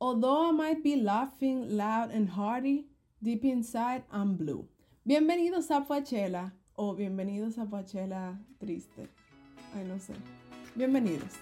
[0.00, 2.86] Although I might be laughing loud and hearty,
[3.20, 4.68] deep inside I'm blue.
[5.04, 9.08] Bienvenidos a Pachela o bienvenidos a Pachela triste.
[9.74, 10.14] Ay, no sé.
[10.76, 11.32] Bienvenidos.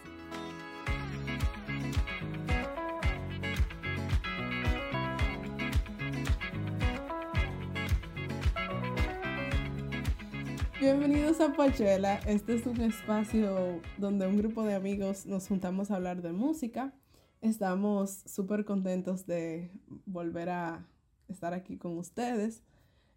[10.80, 12.20] Bienvenidos a Pachela.
[12.26, 16.94] Este es un espacio donde un grupo de amigos nos juntamos a hablar de música.
[17.40, 19.70] Estamos súper contentos de
[20.06, 20.86] volver a
[21.28, 22.62] estar aquí con ustedes.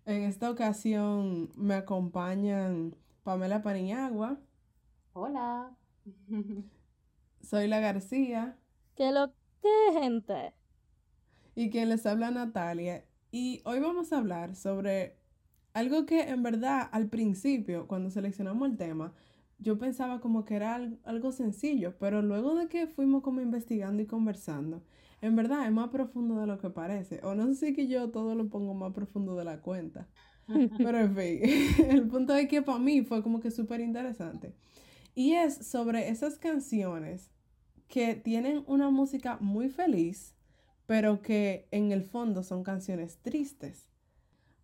[0.06, 4.40] En esta ocasión me acompañan Pamela Paniagua.
[5.14, 5.76] Hola.
[7.42, 8.58] Soy la García.
[8.96, 10.54] ¿Qué lo que, gente?
[11.56, 13.06] Y quien les habla Natalia.
[13.32, 15.16] Y hoy vamos a hablar sobre
[15.74, 19.14] algo que en verdad al principio, cuando seleccionamos el tema,
[19.60, 24.06] yo pensaba como que era algo sencillo, pero luego de que fuimos como investigando y
[24.06, 24.84] conversando,
[25.22, 27.20] en verdad es más profundo de lo que parece.
[27.24, 30.08] O no sé si que yo todo lo pongo más profundo de la cuenta.
[30.78, 34.56] Pero en fin, el punto es que para mí fue como que súper interesante.
[35.14, 37.30] Y es sobre esas canciones
[37.88, 40.36] que tienen una música muy feliz,
[40.86, 43.89] pero que en el fondo son canciones tristes.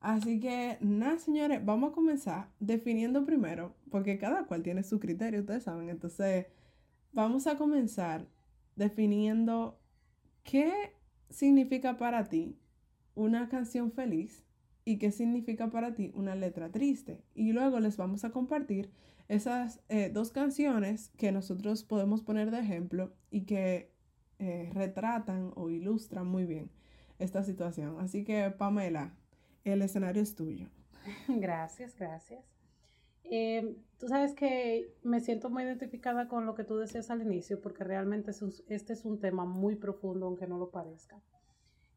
[0.05, 5.39] Así que, nada, señores, vamos a comenzar definiendo primero, porque cada cual tiene su criterio,
[5.39, 5.89] ustedes saben.
[5.89, 6.45] Entonces,
[7.11, 8.27] vamos a comenzar
[8.75, 9.79] definiendo
[10.43, 10.93] qué
[11.31, 12.55] significa para ti
[13.15, 14.43] una canción feliz
[14.83, 17.23] y qué significa para ti una letra triste.
[17.33, 18.91] Y luego les vamos a compartir
[19.27, 23.91] esas eh, dos canciones que nosotros podemos poner de ejemplo y que
[24.37, 26.69] eh, retratan o ilustran muy bien
[27.17, 27.99] esta situación.
[27.99, 29.15] Así que, Pamela,
[29.65, 30.69] el escenario es tuyo.
[31.27, 32.43] Gracias, gracias.
[33.23, 37.59] Eh, tú sabes que me siento muy identificada con lo que tú decías al inicio,
[37.61, 38.31] porque realmente
[38.67, 41.21] este es un tema muy profundo, aunque no lo parezca.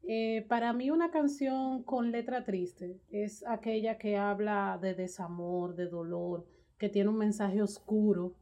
[0.03, 5.87] Eh, para mí una canción con letra triste es aquella que habla de desamor, de
[5.87, 6.47] dolor,
[6.79, 8.33] que tiene un mensaje oscuro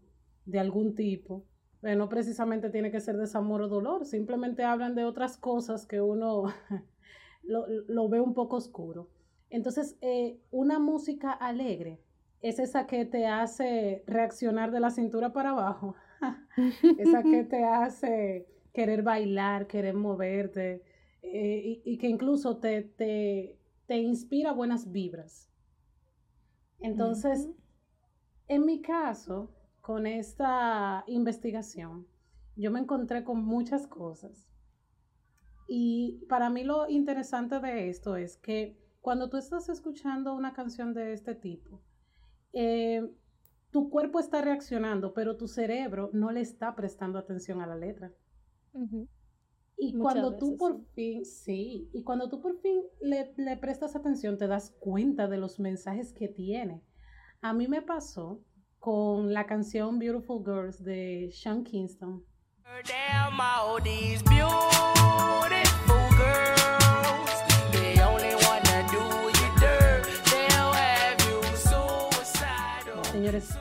[0.45, 1.43] de algún tipo.
[1.81, 5.99] Pero no precisamente tiene que ser desamor o dolor, simplemente hablan de otras cosas que
[6.01, 6.45] uno
[7.43, 9.09] lo, lo ve un poco oscuro.
[9.49, 11.99] Entonces, eh, una música alegre
[12.41, 15.95] es esa que te hace reaccionar de la cintura para abajo,
[16.97, 20.83] esa que te hace querer bailar, querer moverte
[21.21, 25.49] eh, y, que incluso te, te, te, inspira buenas vibras.
[26.79, 27.49] Entonces,
[28.47, 32.07] en mi caso, con esta investigación,
[32.55, 34.47] yo me encontré con muchas cosas.
[35.67, 40.93] Y para mí lo interesante de esto es que cuando tú estás escuchando una canción
[40.93, 41.81] de este tipo,
[42.53, 43.01] eh,
[43.71, 48.11] tu cuerpo está reaccionando, pero tu cerebro no le está prestando atención a la letra.
[49.77, 54.37] Y cuando tú por fin, sí, y cuando tú por fin le, le, prestas atención,
[54.37, 56.83] te das cuenta de los mensajes que tiene.
[57.41, 58.41] A mí me pasó
[58.79, 62.23] con la canción Beautiful Girls de Sean Kingston.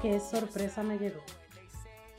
[0.03, 1.21] Qué sorpresa me llegó.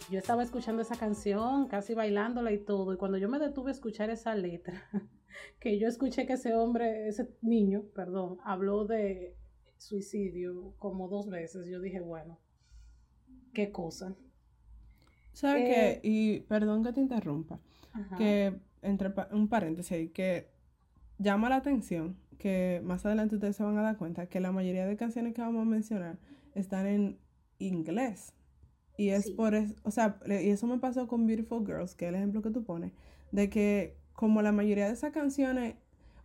[0.10, 3.74] Yo estaba escuchando esa canción, casi bailándola y todo, y cuando yo me detuve a
[3.74, 4.84] escuchar esa letra,
[5.60, 9.36] que yo escuché que ese hombre, ese niño, perdón, habló de
[9.78, 12.40] suicidio como dos veces, yo dije, bueno,
[13.54, 14.16] qué cosa.
[15.34, 15.92] ¿Sabes qué?
[15.92, 17.60] Eh, y perdón que te interrumpa,
[18.18, 20.50] que entre un paréntesis, que
[21.20, 24.86] llama la atención, que más adelante ustedes se van a dar cuenta que la mayoría
[24.86, 26.18] de canciones que vamos a mencionar
[26.56, 27.20] están en
[27.59, 28.34] inglés.
[28.97, 32.09] Y es por eso, o sea, y eso me pasó con Beautiful Girls, que es
[32.09, 32.94] el ejemplo que tú pones,
[33.31, 35.75] de que como la mayoría de esas canciones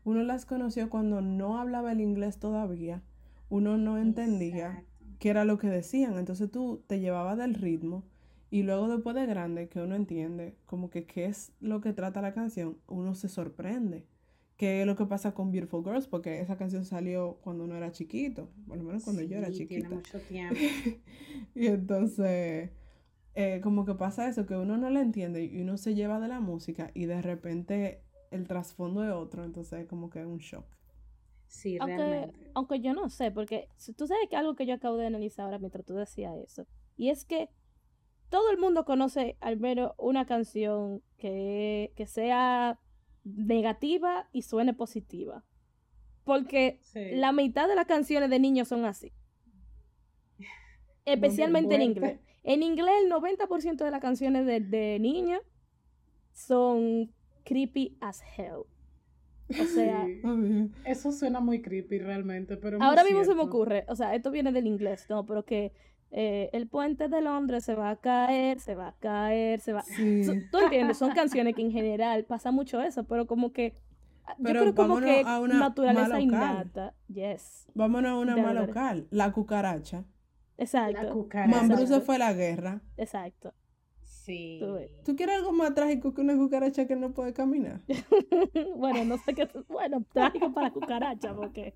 [0.04, 3.02] uno las conoció cuando no hablaba el inglés todavía,
[3.50, 4.84] uno no entendía
[5.18, 8.04] qué era lo que decían, entonces tú te llevabas del ritmo
[8.50, 12.22] y luego después de grande que uno entiende como que qué es lo que trata
[12.22, 14.06] la canción, uno se sorprende
[14.62, 17.90] que es lo que pasa con Beautiful Girls, porque esa canción salió cuando uno era
[17.90, 19.88] chiquito, por lo menos cuando yo era chiquita.
[19.88, 20.54] Tiene mucho tiempo.
[21.56, 22.70] y entonces,
[23.34, 26.28] eh, como que pasa eso, que uno no la entiende y uno se lleva de
[26.28, 30.38] la música y de repente el trasfondo es otro, entonces es como que es un
[30.38, 30.66] shock.
[31.48, 32.50] Sí, aunque, realmente.
[32.54, 33.66] Aunque yo no sé, porque
[33.96, 37.08] tú sabes que algo que yo acabo de analizar ahora mientras tú decías eso, y
[37.08, 37.48] es que
[38.28, 42.78] todo el mundo conoce al menos una canción que, que sea
[43.24, 45.44] negativa y suene positiva.
[46.24, 49.12] Porque la mitad de las canciones de niños son así.
[51.04, 52.20] Especialmente en inglés.
[52.44, 55.40] En inglés, el 90% de las canciones de, de niños
[56.32, 57.12] son
[57.44, 58.64] creepy as hell.
[59.48, 60.06] O sea.
[60.84, 64.52] Eso suena muy creepy realmente, pero ahora mismo se me ocurre, o sea, esto viene
[64.52, 65.72] del inglés, no, pero que
[66.14, 69.82] eh, el puente de Londres se va a caer, se va a caer, se va...
[69.82, 70.22] Sí.
[70.50, 73.74] Tú entiendes, son canciones que en general pasa mucho eso, pero como que...
[74.26, 76.94] ah, Yo Pero creo como vámonos que a una naturaleza innata.
[77.08, 79.06] Yes, Vámonos a una más local.
[79.10, 80.04] La cucaracha.
[80.58, 81.56] La exacto, cucaracha.
[81.56, 82.04] Mambrú se Exacto.
[82.04, 82.82] fue a la guerra.
[82.98, 83.54] exacto.
[84.02, 84.58] Sí.
[84.60, 85.02] Tú ves.
[85.02, 87.80] ¿Tú quieres algo más trágico que una cucaracha que no puede caminar?
[88.76, 89.48] bueno, no sé qué...
[89.68, 91.74] Bueno, trágico para la cucaracha, porque...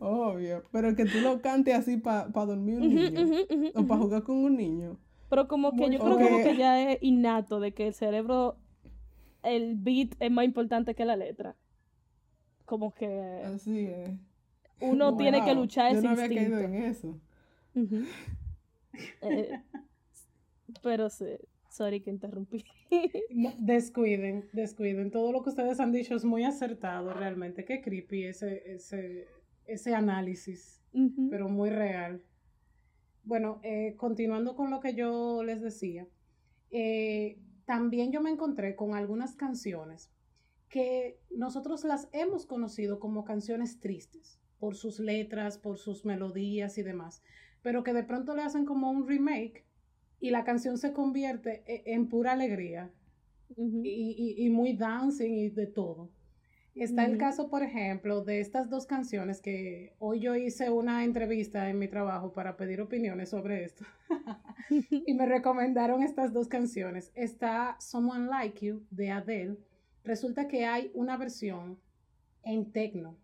[0.00, 0.64] Obvio.
[0.72, 3.70] Pero que tú lo cantes así para dormir un niño.
[3.74, 4.98] O para jugar con un niño.
[5.28, 8.56] Pero como que Muy yo creo como que ya es innato de que el cerebro,
[9.44, 11.56] el beat es más importante que la letra.
[12.64, 14.10] Como que Así es.
[14.80, 17.20] uno tiene que luchar Yo ese no había caído en eso.
[19.22, 19.60] Eh,
[20.82, 21.26] pero sí,
[21.68, 22.64] sorry que interrumpí.
[23.30, 25.12] No, descuiden, descuiden.
[25.12, 27.64] Todo lo que ustedes han dicho es muy acertado realmente.
[27.64, 29.28] Qué creepy ese, ese,
[29.66, 30.80] ese análisis,
[31.30, 32.22] pero muy real.
[33.24, 36.08] Bueno, eh, continuando con lo que yo les decía,
[36.70, 40.10] eh, también yo me encontré con algunas canciones
[40.68, 46.82] que nosotros las hemos conocido como canciones tristes, por sus letras, por sus melodías y
[46.82, 47.22] demás,
[47.62, 49.64] pero que de pronto le hacen como un remake
[50.20, 52.92] y la canción se convierte e- en pura alegría
[53.56, 53.82] Ujú.
[53.84, 56.10] y, y- y muy dancing y de todo.
[56.80, 61.68] Está el caso, por ejemplo, de estas dos canciones que hoy yo hice una entrevista
[61.68, 63.84] en mi trabajo para pedir opiniones sobre esto
[64.70, 67.12] y me recomendaron estas dos canciones.
[67.14, 69.58] Está Someone Like You de Adele.
[70.04, 71.78] Resulta que hay una versión
[72.44, 73.18] en techno.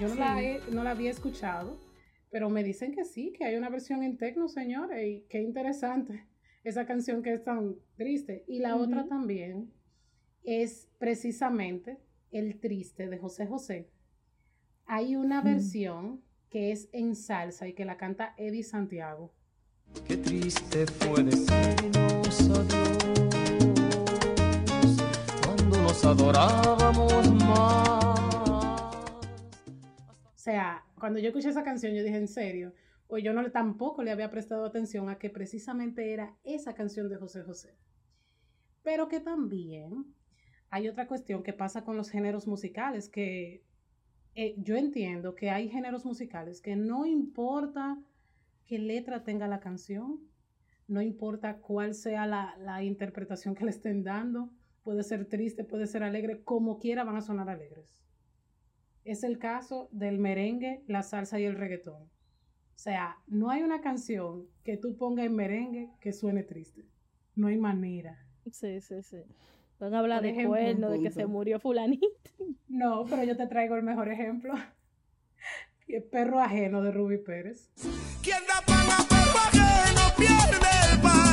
[0.00, 1.76] Yo no, la, he- no la había escuchado,
[2.30, 6.26] pero me dicen que sí, que hay una versión en techno, señores, y qué interesante
[6.64, 8.44] esa canción que es tan triste.
[8.48, 9.72] Y la otra también
[10.44, 11.98] es precisamente
[12.30, 13.88] El Triste de José José.
[14.86, 15.44] Hay una Mm.
[15.44, 19.32] versión que es en salsa y que la canta Eddie Santiago.
[20.06, 23.36] Qué triste fue decirnos adiós
[25.44, 28.18] cuando nos adorábamos más.
[30.26, 32.74] O sea, cuando yo escuché esa canción, yo dije, en serio,
[33.06, 37.16] pues yo no tampoco le había prestado atención a que precisamente era esa canción de
[37.16, 37.74] José José.
[38.82, 40.14] Pero que también
[40.70, 43.64] hay otra cuestión que pasa con los géneros musicales, que
[44.34, 47.98] eh, yo entiendo que hay géneros musicales que no importa
[48.66, 50.20] qué letra tenga la canción,
[50.86, 54.50] no importa cuál sea la interpretación que le estén dando,
[54.82, 57.98] puede ser triste, puede ser alegre, como quiera van a sonar alegres.
[59.08, 62.02] Es el caso del merengue, la salsa y el reggaetón.
[62.02, 62.08] O
[62.74, 66.84] sea, no hay una canción que tú pongas en merengue que suene triste.
[67.34, 68.22] No hay manera.
[68.52, 69.22] Sí, sí, sí.
[69.80, 72.06] Van a hablar de cuerno, de que se murió fulanito.
[72.68, 74.52] No, pero yo te traigo el mejor ejemplo.
[75.88, 77.70] El perro ajeno de Ruby Pérez.
[78.22, 81.27] Quien da pan a perro ajeno pierde el pan.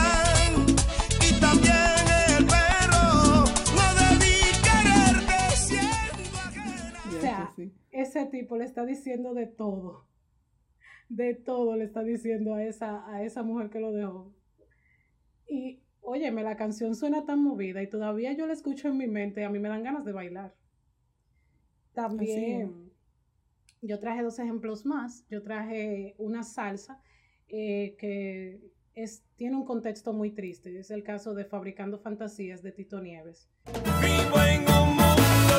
[7.92, 10.07] Ese tipo le está diciendo de todo.
[11.10, 14.33] De todo le está diciendo a esa, a esa mujer que lo dejó.
[15.47, 19.45] Y, óyeme, la canción suena tan movida y todavía yo la escucho en mi mente,
[19.45, 20.56] a mí me dan ganas de bailar.
[21.94, 22.92] También,
[23.81, 25.26] yo traje dos ejemplos más.
[25.30, 27.02] Yo traje una salsa
[27.47, 28.59] eh, que
[28.94, 30.78] es, tiene un contexto muy triste.
[30.78, 33.50] Es el caso de Fabricando Fantasías de Tito Nieves.
[34.02, 34.74] Vivo en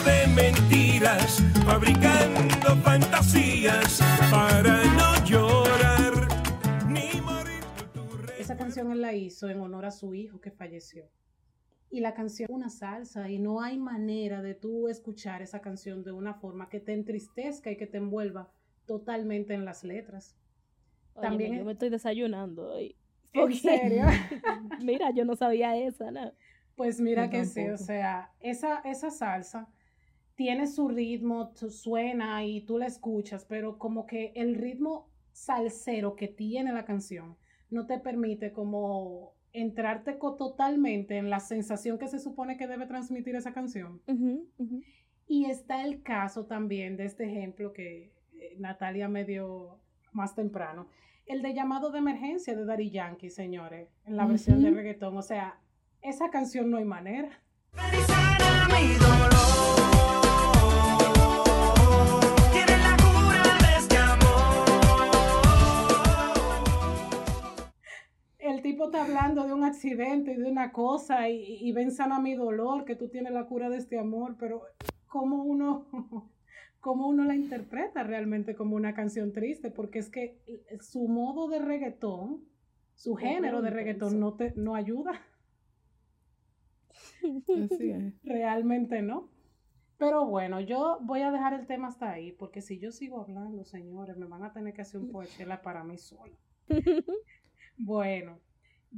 [0.05, 4.01] de mentiras, fabricando fantasías
[4.31, 6.13] para no llorar
[6.89, 7.61] ni morir
[7.95, 11.05] por tu Esa canción él la hizo en honor a su hijo que falleció.
[11.91, 16.03] Y la canción es una salsa y no hay manera de tú escuchar esa canción
[16.05, 18.51] de una forma que te entristezca y que te envuelva
[18.87, 20.37] totalmente en las letras.
[21.15, 22.97] Óyeme, También yo es- me estoy desayunando hoy.
[23.33, 24.05] ¿En serio?
[24.83, 26.33] Mira, yo no sabía esa, ¿no?
[26.75, 27.85] Pues mira Yo que sí, o tampoco.
[27.87, 29.67] sea, esa, esa salsa
[30.37, 36.15] tiene su ritmo, tu- suena y tú la escuchas, pero como que el ritmo salsero
[36.15, 37.37] que tiene la canción
[37.71, 42.87] no te permite como entrarte co- totalmente en la sensación que se supone que debe
[42.87, 44.01] transmitir esa canción.
[45.27, 49.81] Y está el caso también de este ejemplo que eh, Natalia me dio
[50.13, 50.89] más temprano,
[51.27, 55.17] el de llamado de emergencia de Daddy Yankee, señores, en la versión de reggaetón.
[55.17, 55.59] O sea,
[56.03, 57.31] esa canción no hay manera.
[57.73, 59.76] mi dolor.
[68.77, 72.35] Tipo está hablando de un accidente y de una cosa y, y ven sana mi
[72.35, 74.65] dolor, que tú tienes la cura de este amor, pero
[75.07, 75.87] ¿cómo uno,
[76.81, 79.71] cómo uno la interpreta realmente como una canción triste?
[79.71, 80.43] Porque es que
[80.83, 82.45] su modo de reggaetón,
[82.95, 85.23] su género de reggaetón no, te, no ayuda.
[87.23, 88.13] Así es.
[88.25, 89.31] Realmente no.
[89.97, 93.65] Pero bueno, yo voy a dejar el tema hasta ahí, porque si yo sigo hablando,
[93.65, 96.37] señores, me van a tener que hacer un poechela para mí sola.
[97.79, 98.41] Bueno,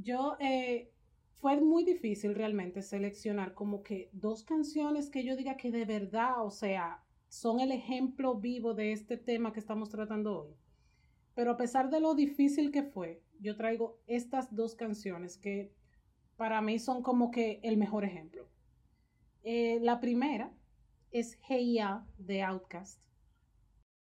[0.02, 0.92] yo eh,
[1.40, 6.44] fue muy difícil realmente seleccionar como que dos canciones que yo diga que de verdad,
[6.44, 10.54] o sea, son el ejemplo vivo de este tema que estamos tratando hoy.
[11.34, 15.72] Pero a pesar de lo difícil que fue, yo traigo estas dos canciones que
[16.36, 18.48] para mí son como que el mejor ejemplo.
[19.42, 20.52] Eh, la primera
[21.10, 23.00] es Hey Ya de Outkast.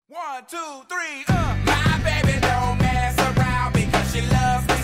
[0.08, 1.56] One, two, three, uh.
[1.64, 4.75] My baby don't mess around because she loves me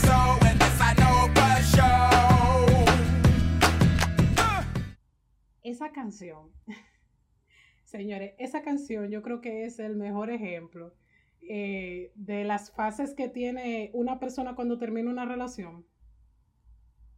[5.63, 6.51] Esa canción,
[7.85, 10.95] señores, esa canción yo creo que es el mejor ejemplo
[11.41, 15.87] eh, de las fases que tiene una persona cuando termina una relación.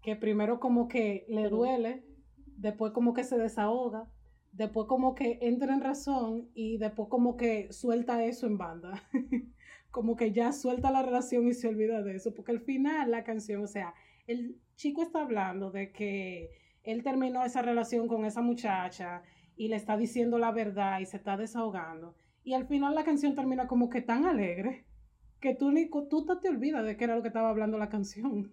[0.03, 2.05] Que primero como que le duele,
[2.47, 4.11] después como que se desahoga,
[4.53, 9.03] después como que entra en razón y después como que suelta eso en banda.
[9.91, 13.25] como que ya suelta la relación y se olvida de eso, porque al final la
[13.25, 13.95] canción, o sea,
[14.27, 16.51] el chico está hablando de que
[16.85, 19.23] él terminó esa relación con esa muchacha
[19.57, 22.15] y le está diciendo la verdad y se está desahogando.
[22.45, 24.85] Y al final la canción termina como que tan alegre
[25.41, 28.53] que tú, ni, tú te olvidas de qué era lo que estaba hablando la canción.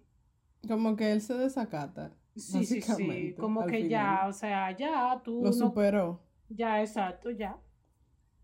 [0.66, 2.14] Como que él se desacata.
[2.36, 3.88] Sí, sí, sí, como que final.
[3.88, 6.22] ya, o sea, ya tú Lo no superó.
[6.48, 7.58] Ya, exacto, ya.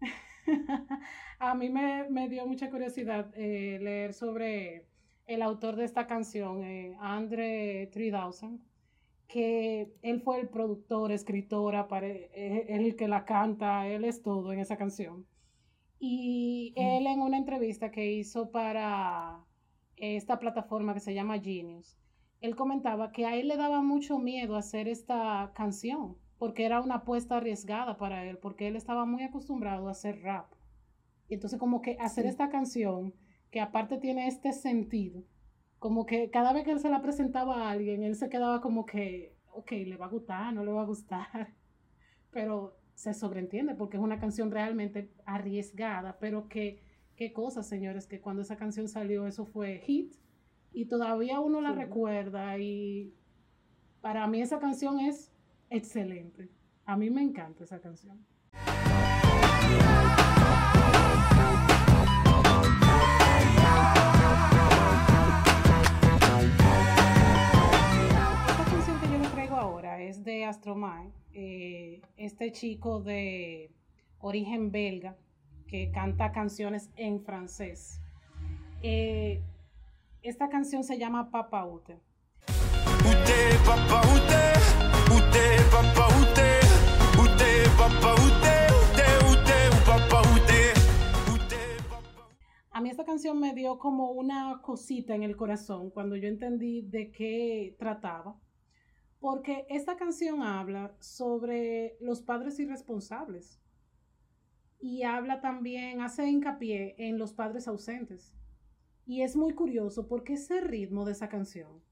[1.38, 4.86] A mí me, me dio mucha curiosidad eh, leer sobre
[5.26, 8.60] el autor de esta canción, eh, Andre 3000,
[9.28, 14.22] que él fue el productor, escritor, apare- eh, él el que la canta, él es
[14.22, 15.26] todo en esa canción.
[16.00, 19.44] Y él en una entrevista que hizo para
[19.96, 21.98] esta plataforma que se llama Genius,
[22.40, 26.96] él comentaba que a él le daba mucho miedo hacer esta canción, porque era una
[26.96, 30.46] apuesta arriesgada para él, porque él estaba muy acostumbrado a hacer rap.
[31.28, 32.30] Y entonces como que hacer Sí.
[32.30, 33.12] esta canción,
[33.50, 35.24] que aparte tiene este sentido,
[35.78, 38.84] como que cada vez que él se la presentaba a alguien, él se quedaba como
[38.86, 41.28] que, ok, le va a gustar, no le va a gustar,
[42.30, 46.82] pero se sobreentiende porque es una canción realmente arriesgada, pero que,
[47.16, 50.14] qué cosa, señores, que cuando esa canción salió eso fue hit
[50.72, 51.78] y todavía uno la Sí.
[51.78, 53.14] recuerda y
[54.00, 55.32] para mí esa canción es
[55.70, 56.48] excelente.
[56.84, 58.24] A mí me encanta esa canción.
[70.08, 73.70] Es de Astromae, eh, este chico de
[74.20, 75.18] origen belga
[75.66, 78.00] que canta canciones en francés.
[78.82, 79.42] Eh,
[80.22, 81.98] esta canción se llama Papa Ute.
[83.26, 84.00] T'es, papa,
[85.10, 86.24] Où t'es, papa, Où
[87.36, 88.62] t'es, papa, où t'es,
[89.20, 89.34] où
[89.86, 90.18] papa, papa
[92.70, 96.80] A mí esta canción me dio como una cosita en el corazón cuando yo entendí
[96.80, 98.36] de qué trataba,
[99.20, 103.60] porque esta canción habla sobre los padres irresponsables
[104.80, 108.36] y habla también, hace hincapié en los padres ausentes.
[109.06, 111.82] Y es muy curioso porque ese ritmo de esa canción,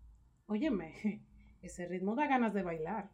[0.47, 1.23] óyeme,
[1.63, 3.11] ese ritmo da ganas de bailar.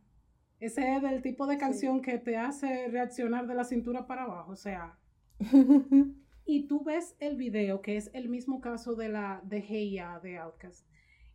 [0.61, 4.53] Ese es del tipo de canción que te hace reaccionar de la cintura para abajo,
[4.53, 4.97] o sea,
[6.45, 10.21] y tú ves el video, que es el mismo caso de la de Hey Ya
[10.21, 10.87] de Outkast.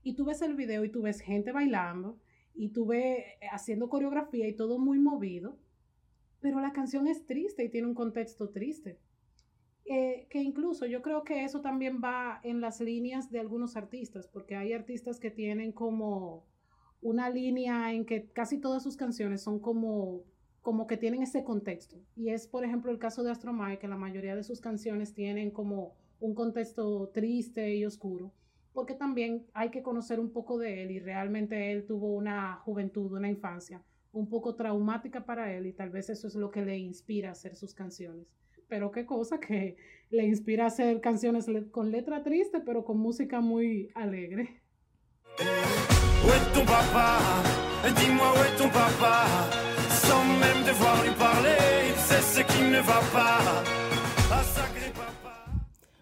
[0.04, 2.18] Y tú ves el video y tú ves gente bailando
[2.58, 5.58] y tú ves eh, haciendo coreografía y todo muy movido.
[6.42, 9.00] Pero la canción es triste y tiene un contexto triste.
[9.86, 14.28] Eh, que incluso yo creo que eso también va en las líneas de algunos artistas,
[14.28, 16.46] porque hay artistas que tienen como
[17.02, 20.26] una línea en que casi todas sus canciones son como
[20.68, 21.96] como que tienen ese contexto.
[22.14, 25.50] Y es, por ejemplo, el caso de Astromae, que la mayoría de sus canciones tienen
[25.50, 28.34] como un contexto triste y oscuro,
[28.78, 33.12] porque también hay que conocer un poco de él y realmente él tuvo una juventud,
[33.12, 33.82] una infancia
[34.12, 37.32] un poco traumática para él y tal vez eso es lo que le inspira a
[37.32, 38.28] hacer sus canciones.
[38.68, 39.78] Pero qué cosa que
[40.12, 44.62] le inspira a hacer canciones le- con letra triste, pero con música muy alegre.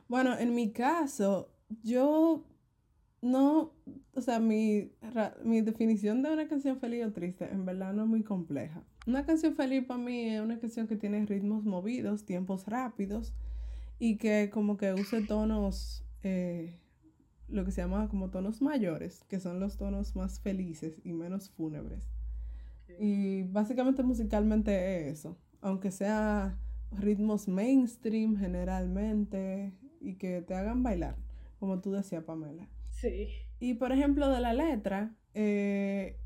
[0.10, 1.54] Bueno, en mi caso,
[1.84, 2.44] yo
[3.26, 3.74] no,
[4.14, 8.04] o sea, mi, ra- mi definición de una canción feliz o triste en verdad no
[8.04, 8.84] es muy compleja.
[9.08, 13.34] Una canción feliz para mí es una canción que tiene ritmos movidos, tiempos rápidos
[14.00, 16.80] y que como que use tonos, eh,
[17.48, 21.50] lo que se llama como tonos mayores, que son los tonos más felices y menos
[21.50, 22.08] fúnebres.
[23.00, 26.58] Y básicamente musicalmente es eso, aunque sea
[26.92, 31.16] ritmos mainstream generalmente y que te hagan bailar,
[31.60, 32.68] como tú decías, Pamela.
[33.06, 33.30] Sí.
[33.60, 36.20] Y por ejemplo, de la letra, eh,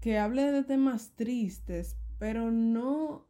[0.00, 3.26] que hable de temas tristes, pero no,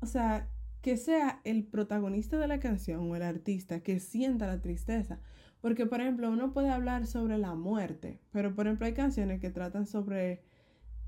[0.00, 0.48] o sea,
[0.82, 5.20] que sea el protagonista de la canción o el artista que sienta la tristeza.
[5.60, 9.50] Porque, por ejemplo, uno puede hablar sobre la muerte, pero por ejemplo hay canciones que
[9.50, 10.42] tratan sobre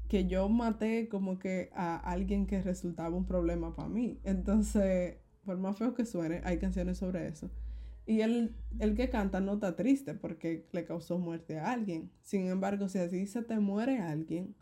[0.09, 4.21] que yo maté como que a alguien que resultaba un problema para mí.
[4.25, 7.50] Entonces, por más feo que suene, hay canciones sobre eso.
[8.07, 12.11] Y el, el que canta no está triste porque le causó muerte a alguien.
[12.23, 14.54] Sin embargo, si así se te muere alguien,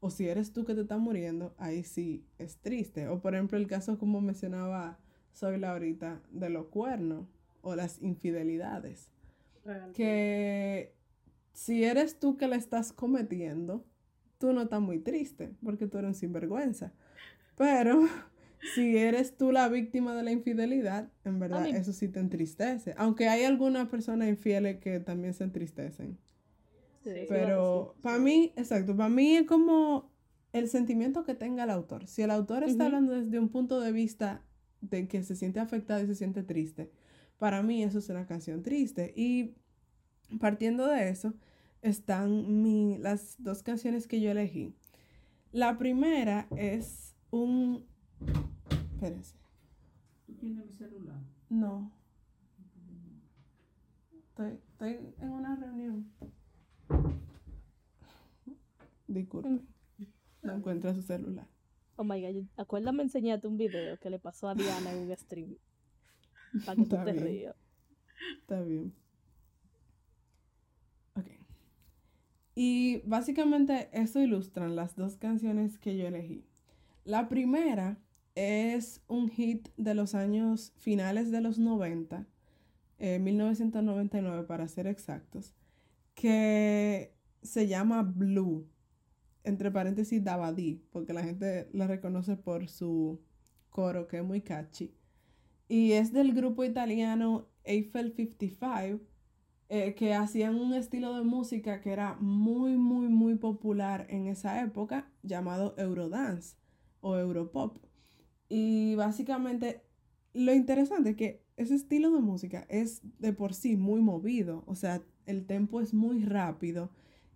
[0.00, 3.08] o si eres tú que te estás muriendo, ahí sí es triste.
[3.08, 4.98] O por ejemplo, el caso como mencionaba
[5.32, 7.26] Soy la ahorita de los cuernos
[7.60, 9.10] o las infidelidades.
[9.92, 10.94] Que
[11.52, 13.84] si eres tú que la estás cometiendo,
[14.38, 16.94] tú no estás muy triste porque tú eres un sinvergüenza.
[17.56, 18.06] Pero
[18.74, 22.94] si eres tú la víctima de la infidelidad, en verdad mí- eso sí te entristece.
[22.96, 26.18] Aunque hay algunas personas infieles que también se entristecen.
[27.04, 27.20] Sí, Sí.
[27.20, 27.26] sí.
[27.28, 30.10] Pero para mí, exacto, para mí es como
[30.52, 32.06] el sentimiento que tenga el autor.
[32.08, 34.42] Si el autor está hablando desde un punto de vista
[34.80, 36.90] de que se siente afectado y se siente triste,
[37.38, 39.12] para mí eso es una canción triste.
[39.16, 39.54] Y
[40.40, 41.34] partiendo de eso,
[41.82, 44.74] están mi, las dos canciones que yo elegí.
[45.52, 47.84] La primera es un...
[48.96, 49.36] Espérense.
[50.24, 51.20] ¿Tú tienes mi celular?
[51.50, 51.92] No.
[54.16, 56.10] Estoy, estoy en una reunión.
[59.06, 59.60] Disculpe.
[60.42, 61.46] No encuentra su celular.
[61.96, 65.58] Oh my god, acuérdame enseñarte un video que le pasó a Diana en un stream.
[66.64, 67.24] Para que tú te bien.
[67.24, 67.56] rías.
[68.40, 68.94] Está bien.
[71.16, 71.26] Ok.
[72.54, 76.46] Y básicamente eso ilustran las dos canciones que yo elegí.
[77.04, 77.98] La primera
[78.36, 82.26] es un hit de los años finales de los 90,
[82.98, 85.54] eh, 1999 para ser exactos,
[86.14, 88.68] que se llama Blue,
[89.42, 93.20] entre paréntesis Dabadi, porque la gente la reconoce por su
[93.70, 94.94] coro que es muy catchy.
[95.68, 99.00] Y es del grupo italiano Eiffel 55,
[99.68, 104.62] eh, que hacían un estilo de música que era muy, muy, muy popular en esa
[104.62, 106.56] época, llamado Eurodance
[107.00, 107.78] o Europop.
[108.48, 109.82] Y básicamente
[110.32, 114.74] lo interesante es que ese estilo de música es de por sí muy movido, o
[114.74, 116.90] sea, el tempo es muy rápido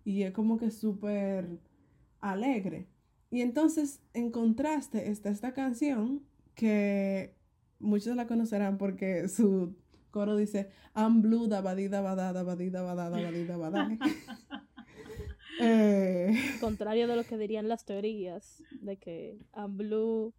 [0.05, 1.59] y es como que súper
[2.19, 2.87] alegre.
[3.31, 6.21] Y entonces, en contraste, está esta canción
[6.53, 7.33] que
[7.79, 9.75] muchos la conocerán porque su
[10.11, 13.97] coro dice I'm blue, dabadi, dabada, dabadi, dabada, dabadi, dabada.
[15.61, 20.33] eh, Contrario de lo que dirían las teorías de que I'm blue.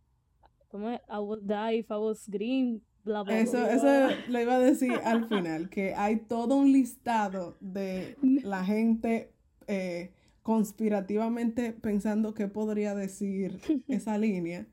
[0.74, 3.74] I would die if I was green, bla bla eso, bla.
[3.74, 9.32] eso lo iba a decir al final, que hay todo un listado de la gente
[9.66, 14.66] eh, conspirativamente pensando que podría decir esa línea.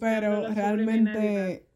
[0.00, 1.73] Pero realmente.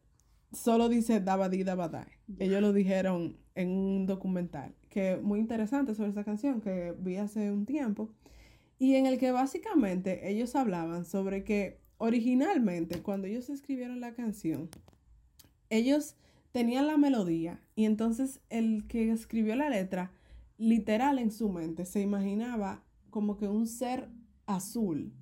[0.51, 2.07] Solo dice Dabadi Dabadai.
[2.39, 7.51] Ellos lo dijeron en un documental que muy interesante sobre esa canción que vi hace
[7.51, 8.09] un tiempo
[8.77, 14.69] y en el que básicamente ellos hablaban sobre que originalmente cuando ellos escribieron la canción
[15.69, 16.15] ellos
[16.51, 20.11] tenían la melodía y entonces el que escribió la letra
[20.57, 24.09] literal en su mente se imaginaba como que un ser
[24.45, 25.13] azul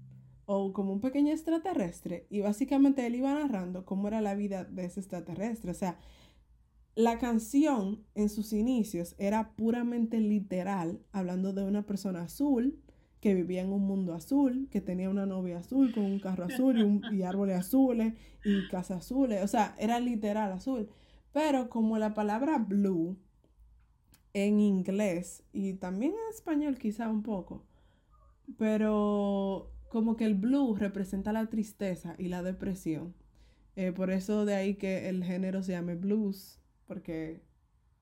[0.48, 4.86] o como un pequeño extraterrestre y básicamente él iba narrando cómo era la vida de
[4.86, 5.72] ese extraterrestre.
[5.72, 6.00] O sea,
[6.96, 12.82] la canción en sus inicios era puramente literal, hablando de una persona azul
[13.20, 17.02] que vivía en un mundo azul, que tenía una novia azul con un carro azul
[17.12, 18.14] y, árboles azules
[18.46, 19.44] y casas azules.
[19.44, 20.90] O sea, era literal azul.
[21.34, 23.18] Pero como la palabra blue
[24.34, 27.66] en inglés y también en español quizá un poco,
[28.58, 33.14] pero como que el blue representa la tristeza y la depresión.
[33.76, 37.42] Eh, por eso de ahí que el género se llame blues, porque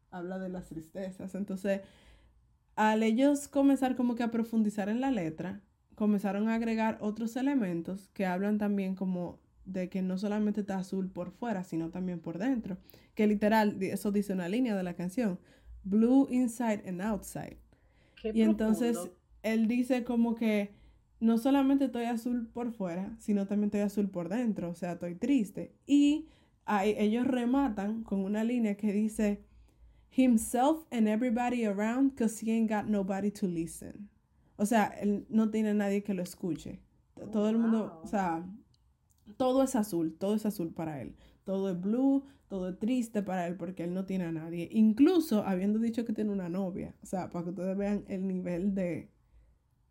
[0.10, 1.36] habla de las tristezas.
[1.36, 1.82] Entonces,
[2.76, 5.62] al ellos comenzar como que a profundizar en la letra,
[5.96, 11.10] comenzaron a agregar otros elementos que hablan también como de que no solamente está azul
[11.10, 12.78] por fuera, sino también por dentro.
[13.16, 15.40] Que literal, eso dice una línea de la canción.
[15.84, 17.58] Blue inside and outside.
[18.22, 18.98] Qué Y entonces
[19.42, 20.74] él dice como que
[21.20, 25.16] no solamente estoy azul por fuera, sino también estoy azul por dentro, o sea, estoy
[25.16, 25.76] triste.
[25.86, 26.28] Y
[26.66, 29.44] ahí ellos rematan con una línea que dice,
[30.16, 34.10] himself and everybody around, cause he ain't got nobody to listen.
[34.58, 36.80] O sea, él no tiene nadie que lo escuche.
[37.16, 38.04] Oh, Todo el mundo, wow.
[38.04, 38.46] o sea,
[39.38, 41.16] todo es azul, todo es azul para él.
[41.44, 44.70] Todo es blue, todo es triste para él porque él no tiene a nadie.
[44.72, 46.96] Incluso habiendo dicho que tiene una novia.
[47.04, 49.10] O sea, para que ustedes vean el nivel de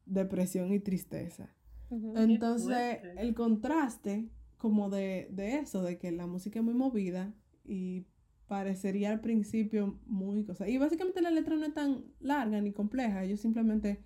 [0.07, 1.55] depresión y tristeza.
[1.91, 8.07] Entonces, el contraste como de, de eso, de que la música es muy movida y
[8.47, 10.69] parecería al principio muy cosa.
[10.69, 14.03] Y básicamente la letra no es tan larga ni compleja, ellos simplemente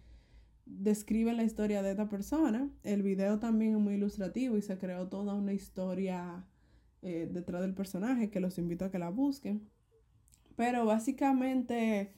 [0.67, 2.71] describen la historia de esta persona.
[2.83, 6.45] El video también es muy ilustrativo y se creó toda una historia
[7.03, 9.69] eh, detrás del personaje que los invito a que la busquen.
[10.57, 12.13] Pero básicamente,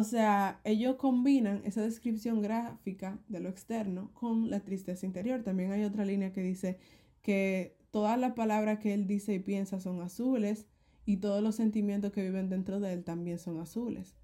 [0.00, 5.42] o sea, ellos combinan esa descripción gráfica de lo externo con la tristeza interior.
[5.42, 6.78] También hay otra línea que dice
[7.22, 10.66] que todas las palabras que él dice y piensa son azules
[11.04, 14.16] y todos los sentimientos que viven dentro de él también son azules.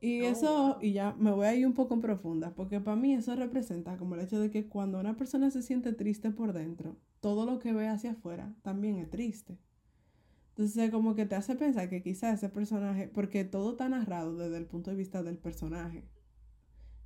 [0.00, 2.96] Y Oh, eso, y ya me voy a ir un poco en profunda, porque para
[2.96, 6.52] mí eso representa como el hecho de que cuando una persona se siente triste por
[6.52, 9.58] dentro, todo lo que ve hacia afuera también es triste.
[10.56, 14.56] Entonces, como que te hace pensar que quizás ese personaje, porque todo está narrado desde
[14.56, 16.04] el punto de vista del personaje.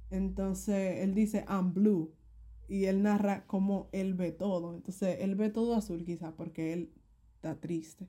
[0.08, 2.12] Entonces, él dice, I'm blue.
[2.68, 4.72] Y él narra cómo él ve todo.
[4.72, 6.92] Entonces, él ve todo azul quizás porque él
[7.34, 8.06] está triste.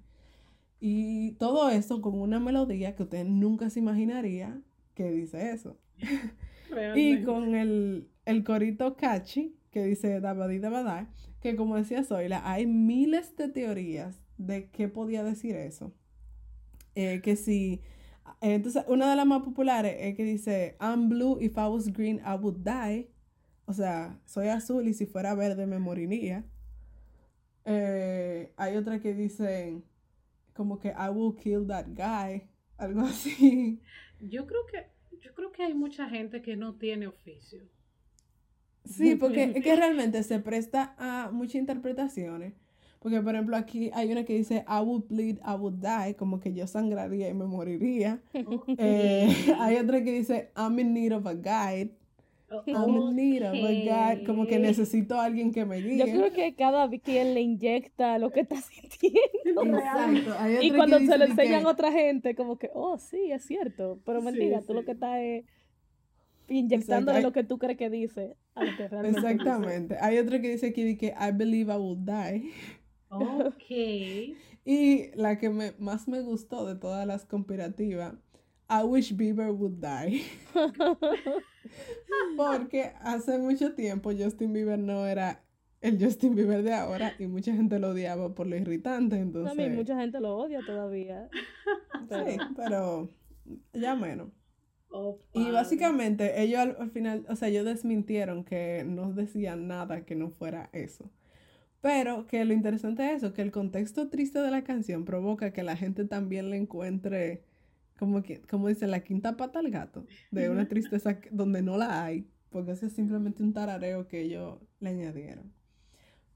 [0.79, 4.61] Y todo eso con una melodía que usted nunca se imaginaría
[4.93, 5.79] que dice eso.
[6.95, 10.61] Y con el, el corito catchy que dice Dabadi
[11.41, 15.93] que como decía Zoila, hay miles de teorías de qué podía decir eso.
[16.95, 17.81] Eh, que si,
[18.41, 22.19] entonces una de las más populares es que dice, I'm blue, if I was green,
[22.19, 23.09] I would die.
[23.65, 26.45] O sea, soy azul y si fuera verde me moriría.
[27.65, 29.81] Eh, hay otra que dice,
[30.53, 33.81] como que I will kill that guy, algo así.
[34.19, 37.61] Yo creo que yo creo que hay mucha gente que no tiene oficio.
[38.85, 42.53] Sí, porque es que realmente se presta a muchas interpretaciones.
[43.01, 46.39] Porque, por ejemplo, aquí hay una que dice, I would bleed, I would die, como
[46.39, 48.19] que yo sangraría y me moriría.
[48.77, 49.27] Eh,
[49.59, 51.91] hay otra que dice, I'm in need of a guide.
[52.67, 53.71] I'm in need of a
[54.13, 55.97] guide, como que necesito a alguien que me guíe.
[55.97, 59.63] Yo creo que cada quien le inyecta lo que está sintiendo.
[59.77, 60.35] Exacto.
[60.37, 62.97] Hay otra Y que cuando se lo enseñan que- a otra gente, como que, oh,
[62.99, 63.99] sí, es cierto.
[64.05, 64.85] Pero Sí, mentira, tú lo sí.
[64.85, 65.45] que estás es
[66.49, 69.31] inyectándole lo que tú crees que dice a lo que realmente dice.
[69.31, 69.97] Exactamente.
[70.01, 72.51] Hay otra que dice aquí que I believe I will die.
[73.11, 73.69] Ok.
[74.63, 78.13] Y la que me, más me gustó de todas las conspirativas,
[78.69, 80.23] I wish Bieber would die.
[82.37, 85.43] Porque hace mucho tiempo Justin Bieber no era
[85.81, 89.17] el Justin Bieber de ahora y mucha gente lo odiaba por lo irritante.
[89.17, 91.27] Entonces, A mí mucha gente lo odia todavía.
[92.07, 93.09] Pero, sí, pero
[93.73, 94.29] ya menos.
[94.89, 100.05] Oh, Y básicamente ellos al, al final, o sea, ellos desmintieron que no decían nada
[100.05, 101.09] que no fuera eso.
[101.81, 105.63] Pero que lo interesante es eso, que el contexto triste de la canción provoca que
[105.63, 107.43] la gente también le encuentre,
[107.97, 111.77] como, que, como dicen, la quinta pata al gato, de una tristeza que- donde no
[111.77, 115.51] la hay, porque eso es simplemente un tarareo que ellos le añadieron.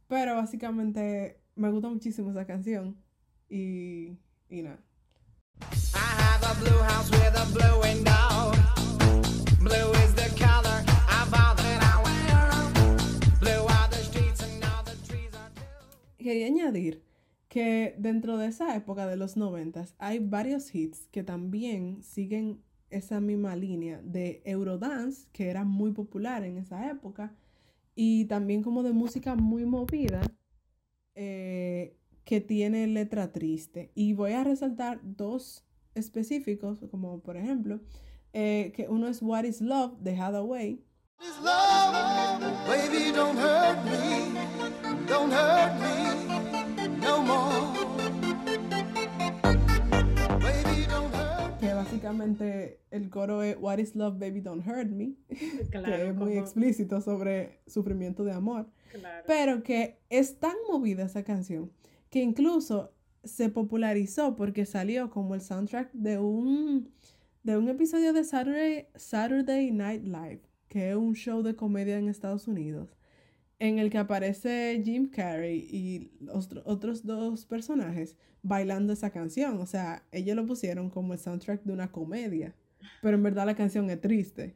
[0.07, 2.95] Pero básicamente me gusta muchísimo esa canción
[3.49, 4.17] y,
[4.49, 4.79] y nada.
[5.61, 8.51] I have a blue house with a blue window.
[9.61, 9.94] Blue
[16.25, 17.03] Quería añadir
[17.49, 23.19] que dentro de esa época de los noventas hay varios hits que también siguen esa
[23.19, 27.35] misma línea de Eurodance, que era muy popular en esa época,
[27.93, 30.23] y también como de música muy movida,
[31.13, 33.91] eh, que tiene letra triste.
[33.93, 37.81] Y voy a resaltar dos específicos, como por ejemplo,
[38.33, 40.83] eh, que uno es What is Love de Hathaway,
[41.19, 44.33] This love, baby, don't hurt me.
[45.07, 47.73] Don't hurt me no more.
[50.39, 55.13] Baby, don't hurt que básicamente el coro es What is Love, Baby, Don't Hurt Me.
[55.71, 59.23] Claro, que es muy como- explícito sobre sufrimiento de amor, claro.
[59.27, 61.71] pero que es tan movida esa canción
[62.09, 66.91] que incluso se popularizó porque salió como el soundtrack de un,
[67.43, 70.41] de un episodio de Saturday, Saturday Night Live.
[70.67, 72.95] Que es un show de comedia en Estados Unidos,
[73.59, 76.11] en el que aparece Jim Carrey y
[76.65, 79.59] otros dos personajes bailando esa canción.
[79.59, 82.55] O sea, ellos lo pusieron como el soundtrack de una comedia,
[83.01, 84.55] pero en verdad la canción es triste.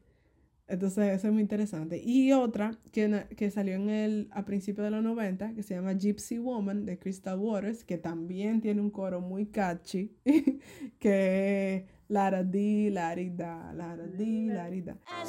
[0.70, 2.00] Entonces, eso es muy interesante.
[2.00, 5.94] Y otra que, que salió en el, a principios de los 90, que se llama
[5.94, 10.14] Gypsy Woman de Crystal Waters, que también tiene un coro muy catchy,
[11.00, 14.96] que la di, la di da, la di, la di da.
[15.06, 15.24] La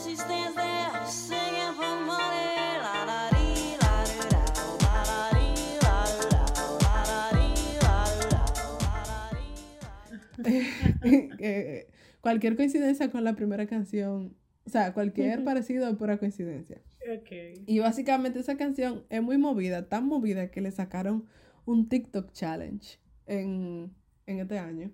[11.43, 11.87] Eh,
[12.21, 16.81] cualquier coincidencia con la primera canción, o sea, cualquier parecido es pura coincidencia.
[17.15, 17.63] Ok.
[17.67, 21.27] Y básicamente esa canción es muy movida, tan movida que le sacaron
[21.65, 23.91] un TikTok challenge en,
[24.25, 24.91] en este año.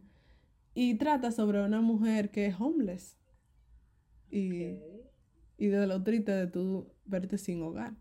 [0.80, 3.18] Y trata sobre una mujer que es homeless.
[4.30, 4.76] Y,
[5.58, 7.96] y de lo triste de tú verte sin hogar.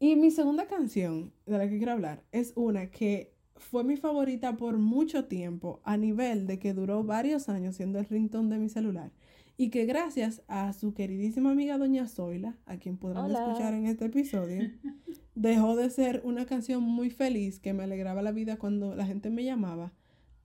[0.00, 4.56] Y mi segunda canción de la que quiero hablar es una que fue mi favorita
[4.56, 8.70] por mucho tiempo, a nivel de que duró varios años siendo el ringtone de mi
[8.70, 9.12] celular.
[9.58, 13.40] Y que gracias a su queridísima amiga Doña Zoila, a quien podrán Hola.
[13.40, 14.70] escuchar en este episodio,
[15.34, 19.28] dejó de ser una canción muy feliz que me alegraba la vida cuando la gente
[19.28, 19.92] me llamaba,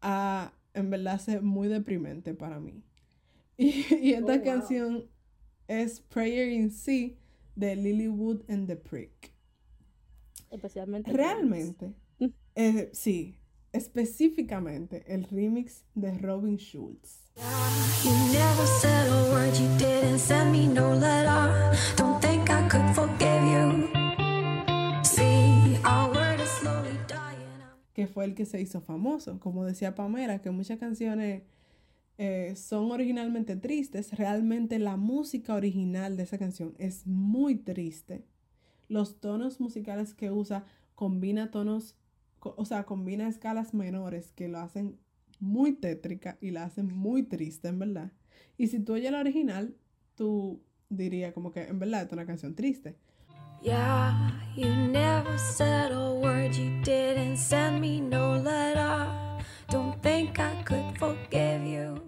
[0.01, 2.83] a en verdad ser muy deprimente para mí.
[3.57, 4.43] Y, y esta Oh, wow.
[4.43, 5.09] canción
[5.67, 7.17] es Prayer in C
[7.55, 9.31] de Lilywood and the Prick.
[10.49, 11.11] Especialmente.
[11.11, 11.93] Realmente,
[12.55, 13.37] eh, sí,
[13.71, 17.21] específicamente el remix de Robin Schulz.
[18.03, 21.75] You never said a word, you didn't send me no letter.
[21.95, 23.32] Don't think I could forgive
[27.93, 29.39] que fue el que se hizo famoso.
[29.39, 31.43] Como decía Pamela, que muchas canciones
[32.17, 38.23] eh, son originalmente tristes, realmente la música original de esa canción es muy triste.
[38.87, 41.95] Los tonos musicales que usa combina tonos,
[42.39, 44.99] o sea, combina escalas menores que lo hacen
[45.39, 48.11] muy tétrica y la hacen muy triste, en verdad.
[48.57, 49.75] Y si tú oyes la original,
[50.15, 52.95] tú dirías como que en verdad es una canción triste.
[53.63, 54.13] Yeah,
[54.57, 59.07] you never said a word, you didn't send me no letter.
[59.69, 62.01] Don't think I could forgive you.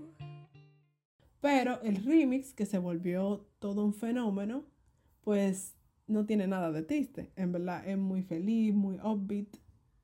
[1.40, 4.66] Pero el remix, que se volvió todo un fenómeno,
[5.22, 7.32] pues no tiene nada de triste.
[7.38, 9.48] En verdad es muy feliz, muy upbeat.